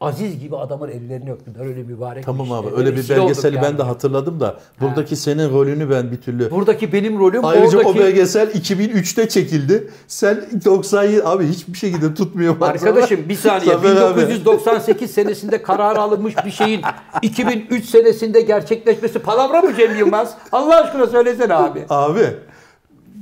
[0.00, 2.78] Aziz gibi adamın ellerini öptüler öyle mübarek Tamam bir abi işte.
[2.78, 3.64] öyle bir olduk belgeseli yani.
[3.64, 7.98] ben de hatırladım da buradaki senin rolünü ben bir türlü Buradaki benim rolüm Ayrıca oradaki...
[7.98, 9.90] o belgesel 2003'te çekildi.
[10.06, 12.56] Sen 97 abi hiçbir şekilde tutmuyor.
[12.60, 13.72] Arkadaşım bir saniye.
[13.74, 14.20] Zafer abi.
[14.20, 16.82] 1998 senesinde karar alınmış bir şeyin
[17.22, 20.34] 2003 senesinde gerçekleşmesi palavra mı Cem Yılmaz?
[20.52, 21.84] Allah aşkına söylesene abi.
[21.90, 22.26] Abi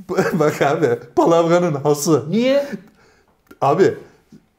[0.33, 2.23] bak abi palavranın hası.
[2.29, 2.65] Niye?
[3.61, 3.93] Abi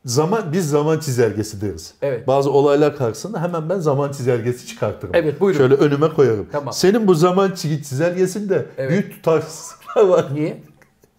[0.04, 1.94] zaman biz zaman çizelgesi deriz.
[2.02, 2.26] Evet.
[2.26, 5.14] Bazı olaylar karşısında hemen ben zaman çizelgesi çıkartırım.
[5.14, 5.58] Evet, buyurun.
[5.58, 6.46] Şöyle önüme koyarım.
[6.52, 6.72] Tamam.
[6.74, 8.90] Senin bu zaman çi- çizelgesinde Evet.
[8.90, 10.26] büyük tutarsızlıklar var.
[10.34, 10.62] Niye?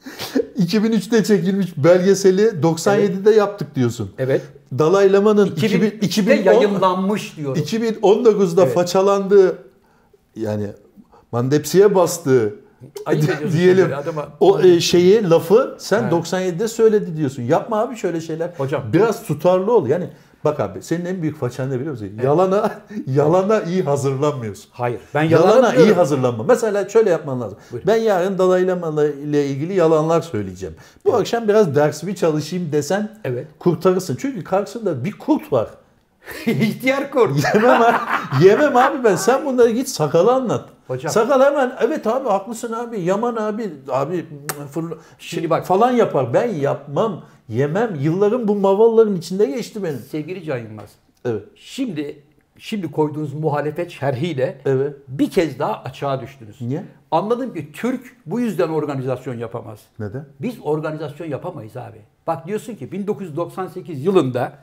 [0.60, 4.12] 2003'te çekilmiş belgeseli 97'de yaptık diyorsun.
[4.18, 4.42] Evet.
[4.80, 7.62] Dalai Lama'nın 2000, 2000'de 2010 yayınlanmış diyorum.
[7.64, 8.74] 2019'da Evet.
[8.74, 9.58] façalandığı
[10.36, 10.68] yani
[11.32, 12.56] mandepsiye bastığı
[13.06, 14.28] Ayıp diyelim adama.
[14.40, 16.10] o e, şeyi lafı sen He.
[16.16, 17.44] 97'de söyledi diyorsun.
[17.44, 18.50] Yapma abi şöyle şeyler.
[18.58, 18.84] Hocam.
[18.94, 19.88] biraz tutarlı ol.
[19.88, 20.10] Yani
[20.46, 22.12] bak abi senin en büyük façan ne biliyor musun?
[22.24, 22.72] Yalana
[23.08, 24.66] yalana iyi hazırlanmıyorsun.
[24.72, 25.00] Hayır.
[25.16, 26.44] Ben Yalana yalana iyi hazırlanma.
[26.44, 27.58] Mesela şöyle yapman lazım.
[27.72, 27.88] Buyurun.
[27.88, 30.76] Ben yarın Dalai Lama ile ilgili yalanlar söyleyeceğim.
[31.06, 33.48] Bu akşam biraz dersimi çalışayım desen Evet.
[33.60, 34.18] kurtarırsın.
[34.22, 35.68] Çünkü karşısında bir kurt var.
[36.46, 37.32] İhtiyar kurt.
[37.56, 37.96] Yemem abi.
[38.46, 39.16] Yemem abi ben.
[39.16, 40.70] Sen bunları git sakala anlat.
[40.88, 41.12] Hocam.
[41.12, 43.02] Sakal hemen evet abi haklısın abi.
[43.02, 44.26] Yaman abi abi
[44.72, 45.66] fırla, Şimdi bak.
[45.66, 46.34] falan yapar.
[46.34, 47.26] Ben yapmam.
[47.50, 47.96] Yemem.
[48.02, 50.00] Yıllarım bu mavalların içinde geçti benim.
[50.00, 50.90] Sevgili Can Yılmaz.
[51.26, 51.44] Evet.
[51.56, 52.24] Şimdi
[52.58, 54.94] şimdi koyduğunuz muhalefet şerhiyle Evet.
[55.08, 56.62] bir kez daha açığa düştünüz.
[56.62, 56.84] Niye?
[57.12, 59.80] Anladım ki Türk bu yüzden organizasyon yapamaz.
[60.00, 60.26] Neden?
[60.42, 61.98] Biz organizasyon yapamayız abi.
[62.28, 64.54] Bak diyorsun ki 1998 yılında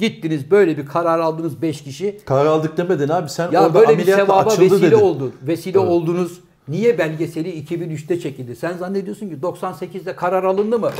[0.00, 2.18] gittiniz böyle bir karar aldınız 5 kişi.
[2.26, 3.28] Karar aldık demedin abi.
[3.30, 5.00] Sen Ya orada böyle bir sevaba vesile dedin.
[5.02, 5.32] oldu.
[5.42, 5.90] Vesile Evet.
[5.90, 6.40] oldunuz.
[6.68, 8.56] Niye belgeseli 2003'te çekildi?
[8.56, 10.90] Sen zannediyorsun ki 98'de karar alındı mı?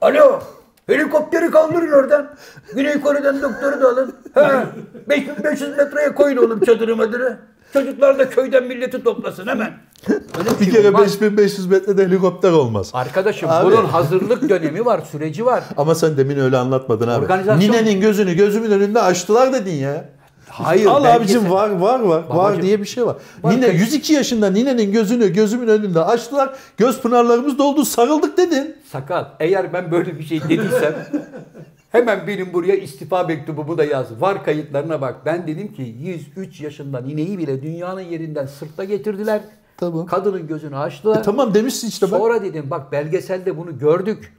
[0.00, 0.40] Alo!
[0.86, 2.30] Helikopteri kaldırın oradan.
[2.74, 4.14] Güney Kore'den doktoru da alın.
[4.34, 4.64] He,
[5.08, 7.38] 5500 metreye koyun oğlum çadırı madırı.
[7.72, 9.72] Çocuklar da köyden milleti toplasın hemen.
[10.08, 11.02] Öyle Bir şey kere olmaz.
[11.02, 12.90] 5500 metrede helikopter olmaz.
[12.92, 13.66] Arkadaşım Abi.
[13.66, 15.64] bunun hazırlık dönemi var, süreci var.
[15.76, 17.26] Ama sen demin öyle anlatmadın abi.
[17.26, 20.04] Organizasyon- Ninenin gözünü gözümün önünde açtılar dedin ya.
[20.48, 20.86] Hayır.
[20.86, 22.18] Al belgesel- abicim var var var.
[22.22, 23.16] Var Babacım, diye bir şey var.
[23.42, 26.54] var Nine kay- 102 yaşında ninenin gözünü gözümün önünde açtılar.
[26.76, 28.76] Göz pınarlarımız doldu sarıldık dedin.
[28.92, 30.94] Sakal eğer ben böyle bir şey dediysem
[31.92, 34.06] hemen benim buraya istifa mektubumu da yaz.
[34.20, 35.14] Var kayıtlarına bak.
[35.26, 39.40] Ben dedim ki 103 yaşında nineyi bile dünyanın yerinden sırtla getirdiler.
[39.80, 40.06] Tamam.
[40.06, 41.18] Kadının gözünü açtılar.
[41.18, 42.18] E tamam demişsin işte bak.
[42.18, 44.32] Sonra dedim bak belgeselde bunu gördük.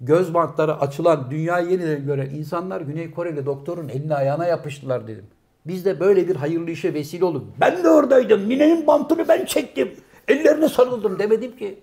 [0.00, 5.24] Göz bantları açılan dünyayı yeniden gören insanlar Güney Koreli doktorun eline ayağına yapıştılar dedim.
[5.66, 7.44] Biz de böyle bir hayırlı işe vesile olduk.
[7.60, 8.48] Ben de oradaydım.
[8.48, 9.90] Ninenin bantını ben çektim.
[10.28, 11.78] Ellerine sarıldım demedim ki.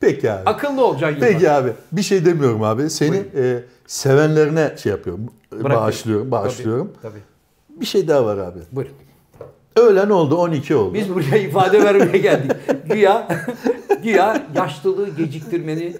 [0.00, 0.42] Peki abi.
[0.46, 1.20] Akıllı olacaksın.
[1.20, 1.72] Peki abi.
[1.92, 2.90] Bir şey demiyorum abi.
[2.90, 5.26] Seni e, sevenlerine şey yapıyorum.
[5.52, 5.70] Bırakın.
[5.70, 6.92] Bağışlıyorum, bağışlıyorum.
[7.02, 7.80] Tabii, tabii.
[7.80, 8.58] Bir şey daha var abi.
[8.72, 8.94] Buyurun.
[9.78, 10.94] Öğlen oldu 12 oldu.
[10.94, 12.52] Biz buraya ifade vermeye geldik.
[12.90, 13.28] Güya,
[14.02, 15.96] güya yaşlılığı geciktirmenin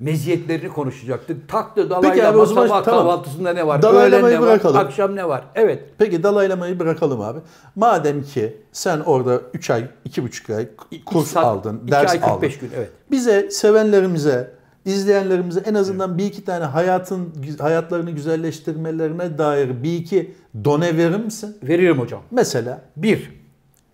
[0.00, 1.48] meziyetlerini konuşacaktık.
[1.48, 2.84] Taktı Dalai Lama sabah tamam.
[2.84, 3.82] kahvaltısında ne var?
[3.82, 4.42] Dalai Öğlen ne var?
[4.42, 4.76] bırakalım.
[4.76, 5.44] Akşam ne var?
[5.54, 5.82] Evet.
[5.98, 7.38] Peki Dalai Lama'yı bırakalım abi.
[7.76, 10.68] Madem ki sen orada 3 ay, 2,5 ay
[11.06, 12.68] kurs saat- aldın, ders ay 45 aldın.
[12.68, 12.90] gün evet.
[13.10, 14.50] Bize, sevenlerimize,
[14.84, 21.56] izleyenlerimize en azından bir iki tane hayatın hayatlarını güzelleştirmelerine dair bir iki done verir misin?
[21.62, 22.22] Veririm hocam.
[22.30, 23.30] Mesela Bir,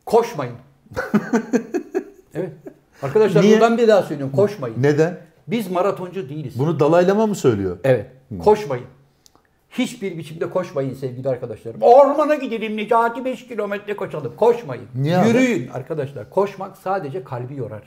[0.06, 0.54] koşmayın.
[2.34, 2.52] evet.
[3.02, 3.54] Arkadaşlar Niye?
[3.54, 4.36] buradan bir daha söylüyorum.
[4.36, 4.76] Koşmayın.
[4.82, 5.18] neden?
[5.48, 6.58] Biz maratoncu değiliz.
[6.58, 7.78] Bunu Dalai Lama mı söylüyor?
[7.84, 8.06] Evet.
[8.44, 8.84] Koşmayın.
[9.70, 11.82] Hiçbir biçimde koşmayın sevgili arkadaşlarım.
[11.82, 14.32] Ormana gidelim Necati 5 kilometre koşalım.
[14.36, 14.84] Koşmayın.
[14.94, 15.28] Niye abi?
[15.28, 16.30] Yürüyün arkadaşlar.
[16.30, 17.82] Koşmak sadece kalbi yorar.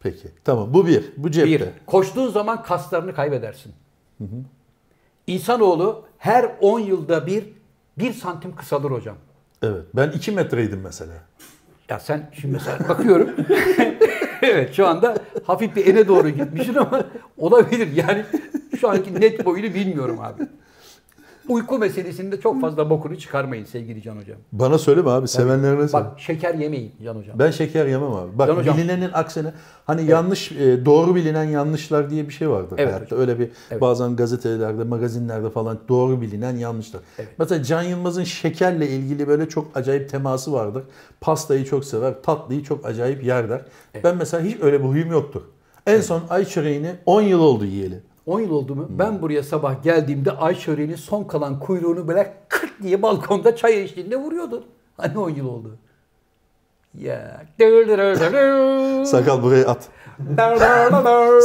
[0.00, 0.28] Peki.
[0.44, 0.74] Tamam.
[0.74, 1.04] Bu bir.
[1.16, 1.50] Bu cepte.
[1.50, 3.72] Bir, koştuğun zaman kaslarını kaybedersin.
[5.26, 7.44] İnsanoğlu her 10 yılda bir,
[7.98, 9.16] bir santim kısalır hocam.
[9.62, 9.84] Evet.
[9.94, 11.12] Ben 2 metreydim mesela.
[11.88, 13.30] Ya sen şimdi mesela bakıyorum.
[14.42, 17.04] evet şu anda hafif bir ene doğru gitmişsin ama
[17.38, 17.92] olabilir.
[17.92, 18.24] Yani
[18.80, 20.42] şu anki net boyunu bilmiyorum abi.
[21.50, 24.36] Uyku meselesinde çok fazla bokunu çıkarmayın sevgili Can Hocam.
[24.52, 25.28] Bana söyleme abi.
[25.28, 26.04] Sevenlerine söyle.
[26.04, 27.38] Bak şeker yemeyin Can Hocam.
[27.38, 28.38] Ben şeker yemem abi.
[28.38, 28.76] Bak Can hocam.
[28.76, 29.52] bilinenin aksine
[29.86, 33.16] hani yanlış e, doğru bilinen yanlışlar diye bir şey vardır Evet hayatta.
[33.16, 33.80] Öyle bir Evet.
[33.80, 37.00] bazen gazetelerde, magazinlerde falan doğru bilinen yanlışlar.
[37.18, 37.28] Evet.
[37.38, 40.82] Mesela Can Yılmaz'ın şekerle ilgili böyle çok acayip teması vardır.
[41.20, 43.62] Pastayı çok sever, tatlıyı çok acayip yer der.
[44.04, 45.42] Ben mesela hiç öyle bir huyum yoktur.
[45.86, 48.00] En son ay çöreğini 10 yıl oldu yiyeli.
[48.30, 48.88] 10 yıl oldu mu?
[48.88, 48.98] Hmm.
[48.98, 54.16] Ben buraya sabah geldiğimde ay çöreğinin son kalan kuyruğunu böyle kırt diye balkonda çay eşliğinde
[54.16, 54.64] vuruyordun.
[54.96, 55.76] Hani 10 yıl oldu?
[56.98, 57.42] Ya.
[59.04, 59.88] Sakal buraya at.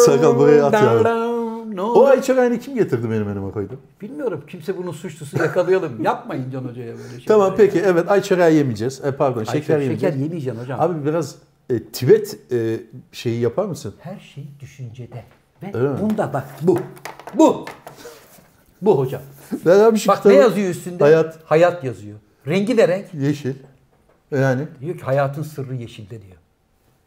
[0.06, 1.26] Sakal buraya at ya.
[1.74, 3.74] Ne O ay çöreğini kim getirdi benim önüme koydu?
[4.02, 4.44] Bilmiyorum.
[4.48, 6.04] Kimse bunun suçlusu yakalayalım.
[6.04, 7.26] Yapmayın Can Hoca'ya böyle şeyler.
[7.26, 7.56] Tamam ya.
[7.56, 9.06] peki evet ay çöreği yemeyeceğiz.
[9.06, 10.02] E, pardon Ay, şeker yemeyeceğiz.
[10.02, 10.82] şeker yemeyeceksin hocam.
[10.82, 11.36] Abi biraz
[11.70, 12.80] e, Tibet e,
[13.12, 13.94] şeyi yapar mısın?
[14.00, 15.24] Her şey düşüncede.
[15.64, 16.00] Ve Öyle mi?
[16.02, 16.80] bunda bak bu.
[17.34, 17.66] Bu.
[18.82, 19.22] Bu hocam.
[19.66, 21.04] Ben abi şu Bak ne yazıyor üstünde?
[21.04, 21.40] Hayat.
[21.46, 22.20] Hayat yazıyor.
[22.48, 23.14] Rengi de renk.
[23.14, 23.56] Yeşil.
[24.32, 24.68] Yani.
[24.82, 26.38] Diyor ki hayatın sırrı yeşilde diyor.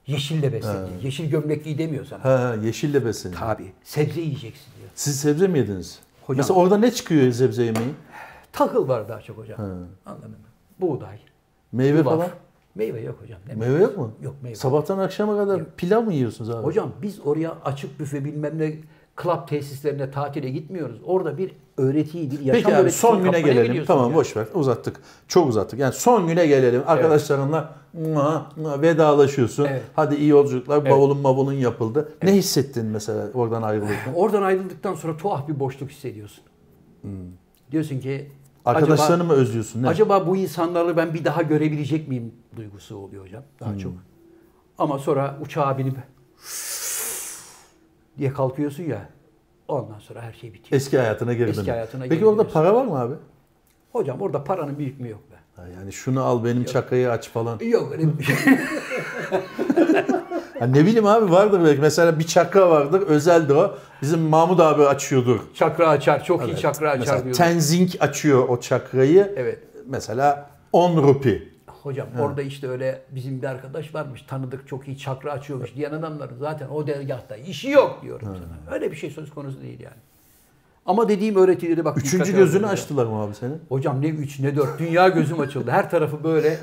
[0.06, 1.02] Yeşille besleniyor.
[1.02, 2.24] Yeşil gömlek giy demiyor sana.
[2.24, 3.40] Ha, yeşille besleniyor.
[3.40, 3.72] Tabii.
[3.84, 4.88] Sebze yiyeceksin diyor.
[4.94, 5.98] Siz sebze mi yediniz?
[6.26, 7.90] Hocam- Mesela orada ne çıkıyor sebze yemeği?
[8.52, 9.60] Tahıl var daha çok hocam.
[10.06, 10.36] Anladın mı?
[10.80, 11.18] Buğday.
[11.72, 12.04] Meyve yulaf.
[12.14, 12.28] falan.
[12.78, 13.38] Meyve yok hocam.
[13.48, 14.12] Ne Meyve yok mu?
[14.22, 14.56] Yok meyve.
[14.56, 16.64] Sabahtan akşama kadar pilav mı yiyorsunuz abi?
[16.64, 18.74] Hocam biz oraya açık büfe bilmem ne
[19.22, 21.00] club tesislerine tatile gitmiyoruz.
[21.04, 23.84] Orada bir öğretiyi, bir yaşam Peki abi son güne gelelim.
[23.84, 24.16] Tamam ya.
[24.16, 24.46] boş ver.
[24.54, 25.00] Uzattık.
[25.28, 25.80] Çok uzattık.
[25.80, 26.82] Yani son güne gelelim.
[26.86, 28.46] Arkadaşlarınla mua,
[28.82, 29.64] vedalaşıyorsun.
[29.64, 29.82] Evet.
[29.96, 30.78] Hadi iyi yolculuklar.
[30.82, 30.92] Evet.
[30.92, 32.12] Bavulun mavulun yapıldı.
[32.22, 34.14] Ne hissettin mesela oradan ayrılırken?
[34.14, 36.44] Oradan ayrıldıktan sonra tuhaf bir boşluk hissediyorsun.
[37.70, 38.30] Diyorsun ki
[38.64, 39.82] Arkadaşlarını acaba, mı özlüyorsun?
[39.82, 39.88] Ne?
[39.88, 43.78] acaba bu insanları ben bir daha görebilecek miyim duygusu oluyor hocam daha Hmm.
[43.78, 43.92] çok.
[44.78, 45.96] Ama sonra uçağa binip
[48.18, 49.08] diye kalkıyorsun ya.
[49.68, 50.80] Ondan sonra her şey bitiyor.
[50.80, 53.14] Eski hayatına geri Eski hayatına Peki orada para var mı abi?
[53.92, 55.34] Hocam orada paranın büyük mü yok be?
[55.74, 57.58] Yani şunu al benim çakayı aç falan.
[57.58, 58.36] Yok öyle bir şey.
[60.58, 61.80] Ha, ne bileyim abi vardır belki.
[61.80, 63.00] Mesela bir çakra vardır.
[63.00, 63.78] Özeldir o.
[64.02, 65.40] Bizim Mahmut abi açıyordur.
[65.54, 66.60] çakra açar, çok iyi Evet.
[66.60, 67.32] çakra açar Mesela.
[67.32, 69.32] Tenzing açıyor o çakrayı.
[69.36, 69.58] Evet.
[69.86, 71.48] Mesela 10 rupi.
[71.82, 76.36] Hocam orada işte öyle bizim bir arkadaş varmış tanıdık çok iyi çakra açıyormuş diyen adamların
[76.38, 78.74] zaten o dergahta işi yok diyorum sana.
[78.74, 79.96] Öyle bir şey söz konusu değil yani.
[80.86, 81.98] Ama dediğim öğretileri bak.
[81.98, 82.68] Üçüncü gözünü ya.
[82.68, 83.62] açtılar mı abi senin?
[83.68, 85.70] Hocam ne üç ne dört dünya gözüm açıldı.
[85.70, 86.58] Her tarafı böyle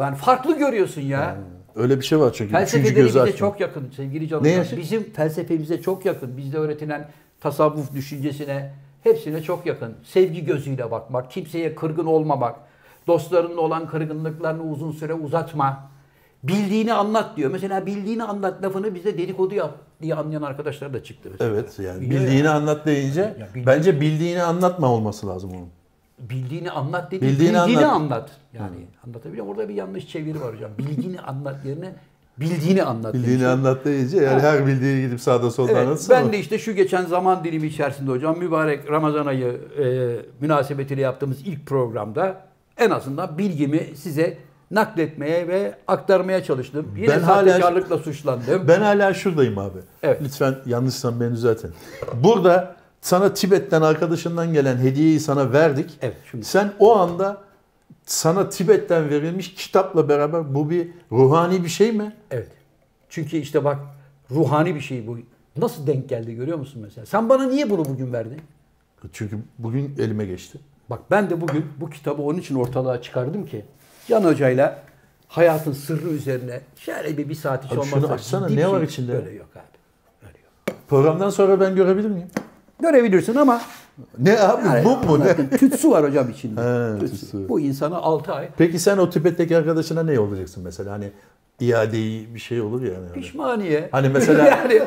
[0.00, 1.36] yani farklı görüyorsun ya.
[1.76, 2.44] Öyle bir şey var çünkü.
[2.44, 3.36] Üçüncü Felsefeleri gözü bize açma.
[3.36, 4.44] çok yakın sevgili canım.
[4.76, 6.36] Bizim felsefemize çok yakın.
[6.36, 7.08] Bizde öğretilen
[7.40, 8.72] tasavvuf düşüncesine
[9.02, 9.94] hepsine çok yakın.
[10.04, 12.56] Sevgi gözüyle bakmak, kimseye kırgın olmamak,
[13.06, 15.90] dostlarınla olan kırgınlıklarını uzun süre uzatma.
[16.42, 17.50] Bildiğini anlat diyor.
[17.50, 21.28] Mesela bildiğini anlat lafını bize dedikodu yap diye anlayan arkadaşlar da çıktı.
[21.32, 21.50] Mesela.
[21.50, 25.68] Evet yani bildiğini anlat deyince Ya bence bildiğini anlatma olması lazım onun.
[26.18, 27.22] Bildiğini anlat dedi.
[27.26, 27.92] Bildiğini Bildiğini, anlat.
[28.12, 28.30] anlat.
[28.52, 29.58] Yani anlatabiliyor muyum?
[29.58, 30.70] Orada bir yanlış çeviri var hocam.
[30.78, 31.94] Bildiğini anlat yerine
[32.38, 33.14] bildiğini anlat.
[33.14, 33.52] Bildiğini demiş.
[33.52, 36.72] anlat deyince yani her bildiğini gidip sağda solda Evet, anlatsın ben ama- de işte şu
[36.72, 42.40] geçen zaman dilimi içerisinde hocam mübarek Ramazan ayı e, münasebetiyle yaptığımız ilk programda
[42.78, 44.38] en azından bilgimi size
[44.70, 46.86] nakletmeye ve aktarmaya çalıştım.
[46.96, 48.68] Yine Ben hala- suçlandım.
[48.68, 49.78] Ben hala şuradayım abi.
[50.02, 50.20] Evet.
[50.24, 51.70] Lütfen yanlışsan beni düzeltin.
[52.24, 55.98] Burada sana Tibet'ten arkadaşından gelen hediyeyi sana verdik.
[56.02, 57.42] Evet, şimdi- Sen o anda
[58.06, 62.16] sana Tibet'ten verilmiş kitapla beraber bu bir ruhani bir şey mi?
[62.30, 62.48] Evet.
[63.08, 63.78] Çünkü işte bak
[64.30, 65.18] ruhani bir şey bu.
[65.56, 67.06] Nasıl denk geldi görüyor musun mesela?
[67.06, 68.40] Sen bana niye bunu bugün verdin?
[69.12, 70.58] Çünkü bugün elime geçti.
[70.90, 73.64] Bak ben de bugün bu kitabı onun için ortalığa çıkardım ki
[74.08, 74.82] Can Hoca'yla
[75.28, 78.86] hayatın sırrı üzerine şöyle bir, bir saat hiç Abi olmazsa şunu açsana, ne var şey-
[78.86, 79.12] içinde?
[79.12, 79.62] Böyle yok abi.
[80.28, 80.78] Öyle yok.
[80.88, 82.28] Programdan sonra ben görebilir miyim?
[82.80, 83.60] Görebilirsin ama
[84.18, 85.50] Ne abi yani bu mu ne?
[85.58, 86.60] Tütsü var hocam içinde.
[86.60, 87.20] He, Tütsü.
[87.20, 87.48] tütsü.
[87.48, 90.92] Bu insana 6 ay Peki sen o Tibet'teki arkadaşına ne yollayacaksın mesela?
[90.92, 91.10] Hani
[91.60, 92.92] iadeyi bir şey olur ya.
[92.92, 93.12] Yani.
[93.14, 93.88] pişmaniye.
[93.92, 94.82] Hani mesela- yani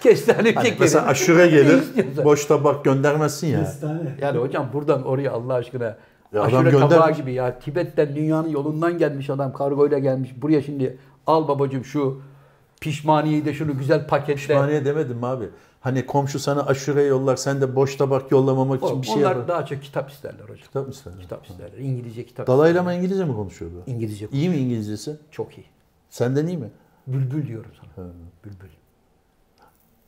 [0.00, 1.82] kestane Hani mesela aşure gelir,
[2.24, 3.58] boş tabak göndermezsin ya.
[3.64, 4.14] Kestane.
[4.20, 7.16] Yani hocam buradan oraya Allah aşkına Ya adam aşure tabağı göndermiş.
[7.18, 10.30] gibi ya Tibet'ten dünyanın yolundan gelmiş adam kargoyla gelmiş.
[10.42, 12.20] Buraya şimdi al babacığım şu
[12.80, 14.34] pişmaniyeyi de şunu güzel paketle.
[14.34, 15.44] Pişmaniye demedim mi abi?
[15.82, 19.48] Hani komşu sana aşure yollar, sen de boş tabak yollamamak için bir şey onlar yapar.
[19.48, 20.56] daha çok kitap isterler hocam.
[20.56, 21.12] Kitap mı ister?
[21.20, 21.78] Kitap isterler.
[21.78, 22.46] İngilizce kitap.
[22.46, 23.82] Dalayla mı İngilizce mi konuşuyordu?
[23.86, 24.28] İngilizce.
[24.32, 25.16] İyi mi İngilizcesi?
[25.30, 25.66] Çok iyi.
[26.10, 26.70] Senden iyi mi?
[27.06, 28.06] Bülbül diyorum sana.
[28.44, 28.68] Bülbül.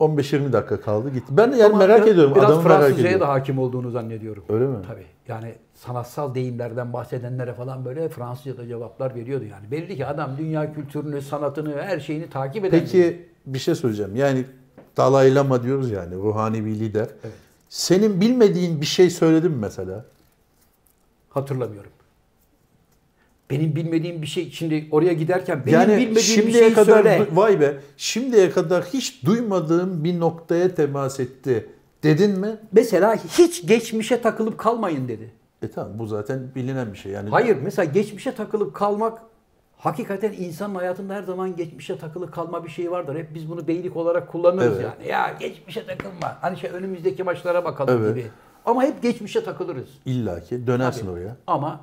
[0.01, 1.27] 15-20 dakika kaldı gitti.
[1.31, 2.35] Ben de yani Ama merak ediyorum.
[2.35, 3.27] Biraz Adamı merak Fransızcaya ediyorum.
[3.27, 4.45] da hakim olduğunu zannediyorum.
[4.49, 4.77] Öyle mi?
[4.87, 5.07] Tabii.
[5.29, 9.70] Yani sanatsal deyimlerden bahsedenlere falan böyle Fransızca'da cevaplar veriyordu yani.
[9.70, 12.81] Belli ki adam dünya kültürünü, sanatını, her şeyini takip eden.
[12.81, 14.16] Peki bir şey söyleyeceğim.
[14.16, 14.45] Yani
[14.97, 17.09] Dalai Lama diyoruz yani ruhani bir lider.
[17.25, 17.35] Evet.
[17.69, 20.05] Senin bilmediğin bir şey söyledi mi mesela?
[21.31, 21.91] Hatırlamıyorum.
[23.51, 27.27] Benim bilmediğim bir şey şimdi oraya giderken benim yani bilmediğim bir şimdiye şeyi kadar söyle.
[27.33, 31.69] vay be şimdiye kadar hiç duymadığım bir noktaya temas etti.
[32.03, 32.57] Dedin mi?
[32.73, 35.31] Mesela hiç geçmişe takılıp kalmayın dedi.
[35.63, 37.13] E tamam bu zaten bilinen bir şey.
[37.13, 39.19] Yani Hayır mesela geçmişe takılıp kalmak
[39.85, 43.16] Hakikaten insanın hayatında her zaman geçmişe takılı kalma bir şey vardır.
[43.18, 44.85] Hep biz bunu beylik olarak kullanırız Evet.
[44.99, 45.09] yani.
[45.09, 46.39] Ya geçmişe takılma.
[46.41, 48.16] Hani şey önümüzdeki maçlara bakalım Evet.
[48.16, 48.26] gibi.
[48.66, 49.89] Ama hep geçmişe takılırız.
[50.07, 51.11] İlla ki dönersin Tabii.
[51.11, 51.37] oraya.
[51.47, 51.80] Ama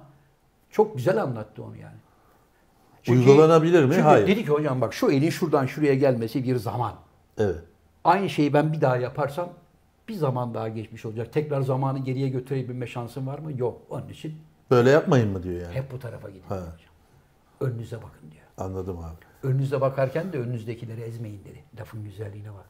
[0.71, 1.95] çok güzel anlattı onu yani.
[3.09, 3.89] Uygulanabilir mi?
[3.93, 4.27] Çünkü Hayır.
[4.27, 6.93] dedi ki hocam bak şu elin şuradan şuraya gelmesi bir zaman.
[7.37, 7.59] Evet.
[8.03, 9.49] Aynı şeyi ben bir daha yaparsam
[10.07, 11.33] bir zaman daha geçmiş olacak.
[11.33, 13.51] Tekrar zamanı geriye götürebilme şansım var mı?
[13.57, 13.81] Yok.
[13.89, 14.33] Onun için
[14.71, 15.75] Böyle yapmayın mı diyor yani.
[15.75, 16.43] hep bu tarafa gidin.
[17.61, 18.43] Önünüze bakın diyor.
[18.57, 19.47] Anladım abi.
[19.47, 21.63] Önünüze bakarken de önünüzdekileri ezmeyin dedi.
[21.79, 22.65] Lafın güzelliğine bak.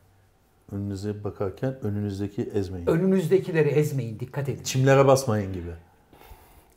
[0.72, 2.88] Önünüze bakarken önünüzdeki ezmeyin.
[2.88, 4.20] Önünüzdekileri ezmeyin.
[4.20, 4.64] Dikkat edin.
[4.64, 5.72] Çimlere basmayın gibi.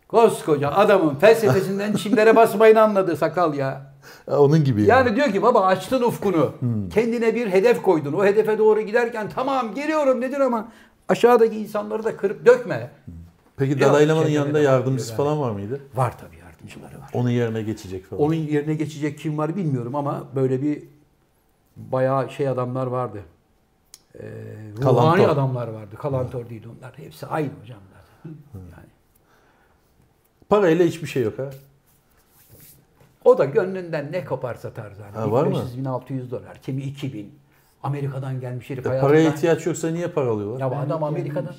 [0.09, 3.95] Koskoca adamın felsefesinden çimlere basmayın anladı sakal ya.
[4.27, 4.91] Onun gibi yani.
[4.91, 6.53] Yani diyor ki baba açtın ufkunu.
[6.95, 8.13] Kendine bir hedef koydun.
[8.13, 10.69] O hedefe doğru giderken tamam geliyorum nedir ama
[11.09, 12.91] aşağıdaki insanları da kırıp dökme.
[13.57, 15.81] Peki Yok, Dalai Lama'nın yanında yardımcısı falan var mıydı?
[15.95, 17.11] Var tabii yardımcıları var.
[17.13, 18.23] Onun yerine geçecek falan.
[18.23, 20.83] Onun yerine geçecek kim var bilmiyorum ama böyle bir
[21.77, 23.23] bayağı şey adamlar vardı.
[24.15, 24.21] Ee,
[24.77, 25.29] ruhani Kalantor.
[25.29, 25.97] adamlar vardı.
[25.97, 26.99] Kalantor değil onlar.
[26.99, 28.37] Hepsi aynı hocam zaten.
[28.55, 28.89] Yani.
[30.49, 31.51] Parayla hiçbir şey yok ha.
[33.25, 35.13] O da gönlünden ne koparsa tarzan.
[35.13, 35.63] Ha, var mı?
[35.77, 37.35] 1600 dolar, kimi 2000.
[37.83, 39.09] Amerika'dan gelmiş herif E, hayatında.
[39.11, 40.61] paraya ihtiyaç yoksa niye para alıyorlar?
[40.61, 41.55] Ya bu adam Amerika'dan.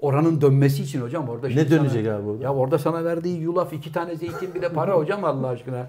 [0.00, 1.48] Oranın dönmesi için hocam orada.
[1.48, 2.44] Ne dönecek sana- abi orada?
[2.44, 5.86] Ya orada sana verdiği yulaf iki tane zeytin bile para hocam Allah aşkına.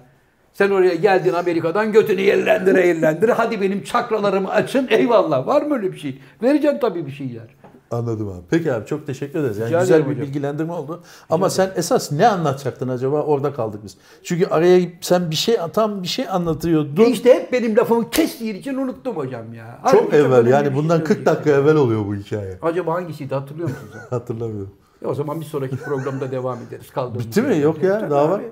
[0.52, 3.32] Sen oraya geldin Amerika'dan götünü yerlendire yerlendire.
[3.32, 5.46] Hadi benim çakralarımı açın eyvallah.
[5.46, 6.18] Var mı öyle bir şey?
[6.42, 7.44] Vereceğim tabii bir şeyler.
[7.92, 8.40] Anladım abi.
[8.50, 9.58] Peki abi çok teşekkür ederiz.
[9.58, 10.26] Yani Rica güzel ederim bir hocam.
[10.26, 11.02] bilgilendirme oldu.
[11.30, 13.22] Ama sen esas ne anlatacaktın acaba?
[13.22, 13.96] Orada kaldık biz.
[14.22, 17.04] Çünkü araya sen bir şey tam bir şey anlatıyordun.
[17.04, 19.78] İşte hep benim lafımı kestiğin için unuttum hocam ya.
[19.90, 22.58] çok Halbuki evvel yani bundan şey 40 dakika evvel oluyor bu hikaye.
[22.62, 23.94] Acaba hangisiydi hatırlıyor musunuz?
[24.10, 24.74] Hatırlamıyorum.
[25.04, 26.90] E o zaman bir sonraki programda devam ederiz.
[26.90, 27.58] Kaldığımız Bitti mi?
[27.58, 28.32] Yok ya, daha abi.
[28.32, 28.42] var.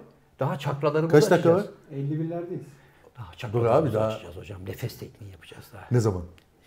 [0.40, 1.74] Daha çakralarımızı Kaç dakika açacağız.
[1.94, 2.60] 51'lerdeyiz.
[3.18, 4.58] Daha çakralarımızı abi, daha- açacağız hocam.
[4.66, 5.82] Nefes tekniği yapacağız daha.
[5.90, 6.22] Ne zaman?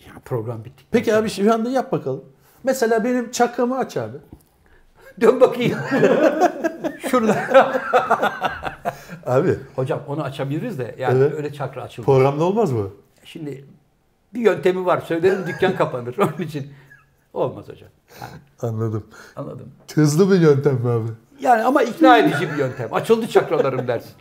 [0.08, 0.84] Ya program bitti.
[0.92, 2.24] Peki abi şu anda yap bakalım.
[2.64, 4.18] Mesela benim çakramı aç abi.
[5.22, 5.78] Dön bakayım.
[7.10, 7.36] Şurada.
[9.26, 11.34] Abi Hocam onu açabiliriz de yani Evet.
[11.34, 12.06] öyle çakra açılmaz.
[12.06, 12.90] programda olmaz mı?
[13.26, 13.66] Şimdi
[14.34, 15.02] bir yöntemi var.
[15.02, 16.16] Söylerim dükkan kapanır.
[16.38, 16.74] Onun için
[17.34, 17.90] olmaz hocam.
[18.22, 19.04] Yani, Anladım.
[19.36, 19.72] anladım.
[19.96, 21.10] Hızlı bir yöntem mi abi?
[21.40, 22.94] Yani ama ikna edici bir yöntem.
[22.94, 24.12] Açıldı çakralarım dersin.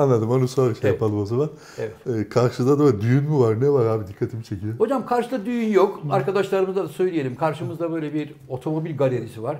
[0.00, 0.92] Anladım onu sonra şey Evet.
[1.00, 1.50] yapalım o zaman.
[1.78, 1.92] Evet.
[2.06, 4.74] Ee, karşıda da düğün mü var ne var abi dikkatimi çekiyor.
[4.78, 6.00] Hocam karşıda düğün yok.
[6.10, 7.34] Arkadaşlarımıza da söyleyelim.
[7.36, 9.56] Karşımızda böyle bir otomobil galerisi var.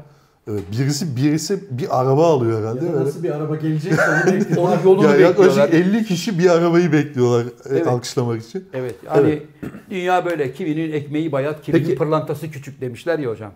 [0.51, 2.81] Evet, birisi birisi bir araba alıyor Ya herhalde.
[2.81, 3.05] Öyle.
[3.05, 4.57] nasıl bir araba gelecek onu bekliyorlar.
[4.77, 5.57] Onun yolunu Ya bekliyorlar.
[5.57, 7.87] yaklaşık 50 kişi bir arabayı bekliyorlar e, Evet.
[7.87, 8.65] alkışlamak için.
[8.73, 8.95] Evet.
[9.07, 9.43] Yani Evet.
[9.91, 10.53] dünya böyle.
[10.53, 13.53] Kiminin ekmeği bayat, kiminin Peki- pırlantası küçük demişler ya hocam.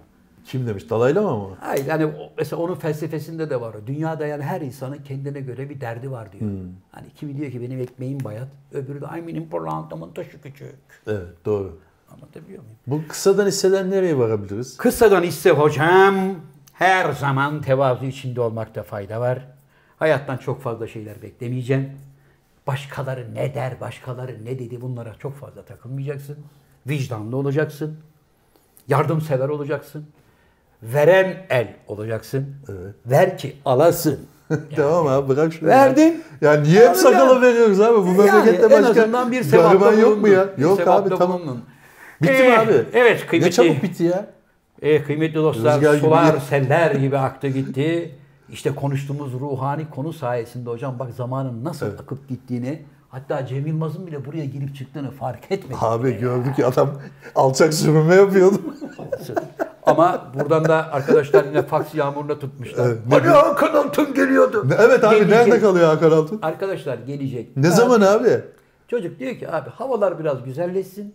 [0.46, 0.90] Kim demiş?
[0.90, 1.56] Dalai Lama mı?
[1.60, 3.76] Hayır yani mesela onun felsefesinde de var.
[3.86, 6.42] Dünyada yani her insanın kendine göre bir derdi var diyor.
[6.42, 6.70] Hmm.
[6.90, 10.74] Hani kimi diyor ki benim ekmeğim bayat, öbürü de ay benim pırlantamın taşı küçük.
[11.06, 11.78] Evet doğru.
[12.12, 12.76] Anlatabiliyor muyum?
[12.86, 14.76] Bu kısadan hisseden nereye varabiliriz?
[14.76, 16.14] Kısadan ise hocam
[16.72, 19.46] her zaman tevazu içinde olmakta fayda var.
[19.98, 21.92] Hayattan çok fazla şeyler beklemeyeceksin.
[22.66, 26.36] Başkaları ne der, başkaları ne dedi bunlara çok fazla takılmayacaksın.
[26.86, 27.98] Vicdanlı olacaksın.
[28.88, 30.06] Yardımsever olacaksın.
[30.84, 32.46] Veren el olacaksın.
[32.68, 32.94] Evet.
[33.06, 34.20] Ver ki alasın.
[34.76, 35.68] tamam abi bırak şunu.
[35.68, 36.22] Verdin.
[36.40, 37.96] Ya, ya niye hep sakala veriyoruz abi?
[38.06, 40.56] Bu Yani memlekette en başka azından bir gariban yok mu ya?
[40.56, 41.40] Bir Yok abi tamam.
[41.40, 41.64] bulundun.
[42.22, 42.72] Bitti mi Ee, abi?
[42.92, 43.52] Evet Ne kıymetli.
[43.52, 44.26] çabuk bitti ya.
[44.82, 48.14] E, kıymetli dostlar Rüzgar gibi sular bir- seller gibi aktı gitti.
[48.50, 52.00] İşte konuştuğumuz ruhani konu sayesinde hocam bak zamanın nasıl Evet.
[52.00, 55.82] akıp gittiğini hatta Cem Yılmaz'ın bile buraya girip çıktığını fark etmedik.
[55.82, 56.90] Abi gördük ya adam
[57.34, 58.60] alçak sürünme yapıyordu.
[59.86, 62.86] Ama buradan da arkadaşlar yine faks yağmuruna tutmuşlar.
[62.86, 63.26] Evet, hani?
[63.28, 64.66] Hakan Altun geliyordu.
[64.78, 65.36] evet abi Gelecek.
[65.36, 66.38] nerede kalıyor Hakan Altun?
[66.42, 67.56] Arkadaşlar gelecek.
[67.56, 68.40] Ne Ha, zaman abi?
[68.88, 71.14] Çocuk diyor ki abi havalar biraz güzelleşsin.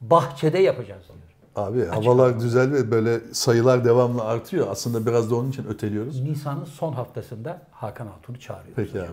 [0.00, 1.66] Bahçede yapacağız diyor.
[1.66, 4.66] Abi havalar düzeldi böyle sayılar devamlı artıyor.
[4.70, 6.20] Aslında biraz da onun için öteliyoruz.
[6.20, 8.74] Nisan'ın son haftasında Hakan Altun'u çağırıyoruz.
[8.76, 9.06] Peki abi.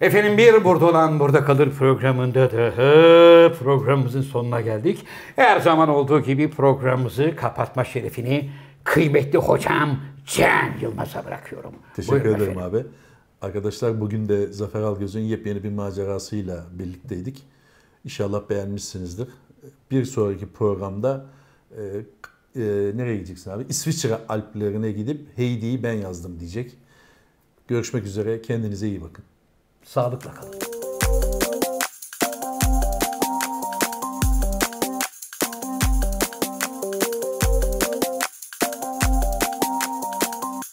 [0.00, 2.72] Efendim bir burada olan burada kalır programında da
[3.52, 5.06] programımızın sonuna geldik.
[5.36, 8.50] Her zaman olduğu gibi programımızı kapatma şerefini
[8.84, 11.74] kıymetli hocam Can Yılmaz'a bırakıyorum.
[11.96, 12.78] Teşekkür Buyurun ederim efendim.
[12.78, 12.86] abi.
[13.42, 17.42] Arkadaşlar bugün de Zafer Algöz'ün yepyeni bir macerasıyla birlikteydik.
[18.04, 19.28] İnşallah beğenmişsinizdir.
[19.90, 21.26] Bir sonraki programda
[21.70, 22.62] e, e,
[22.94, 23.66] nereye gideceksin abi?
[23.68, 26.72] İsviçre Alplerine gidip Heidi'yi ben yazdım diyecek.
[27.68, 28.42] Görüşmek üzere.
[28.42, 29.24] Kendinize iyi bakın.
[29.84, 30.69] Sağlıkla kalın.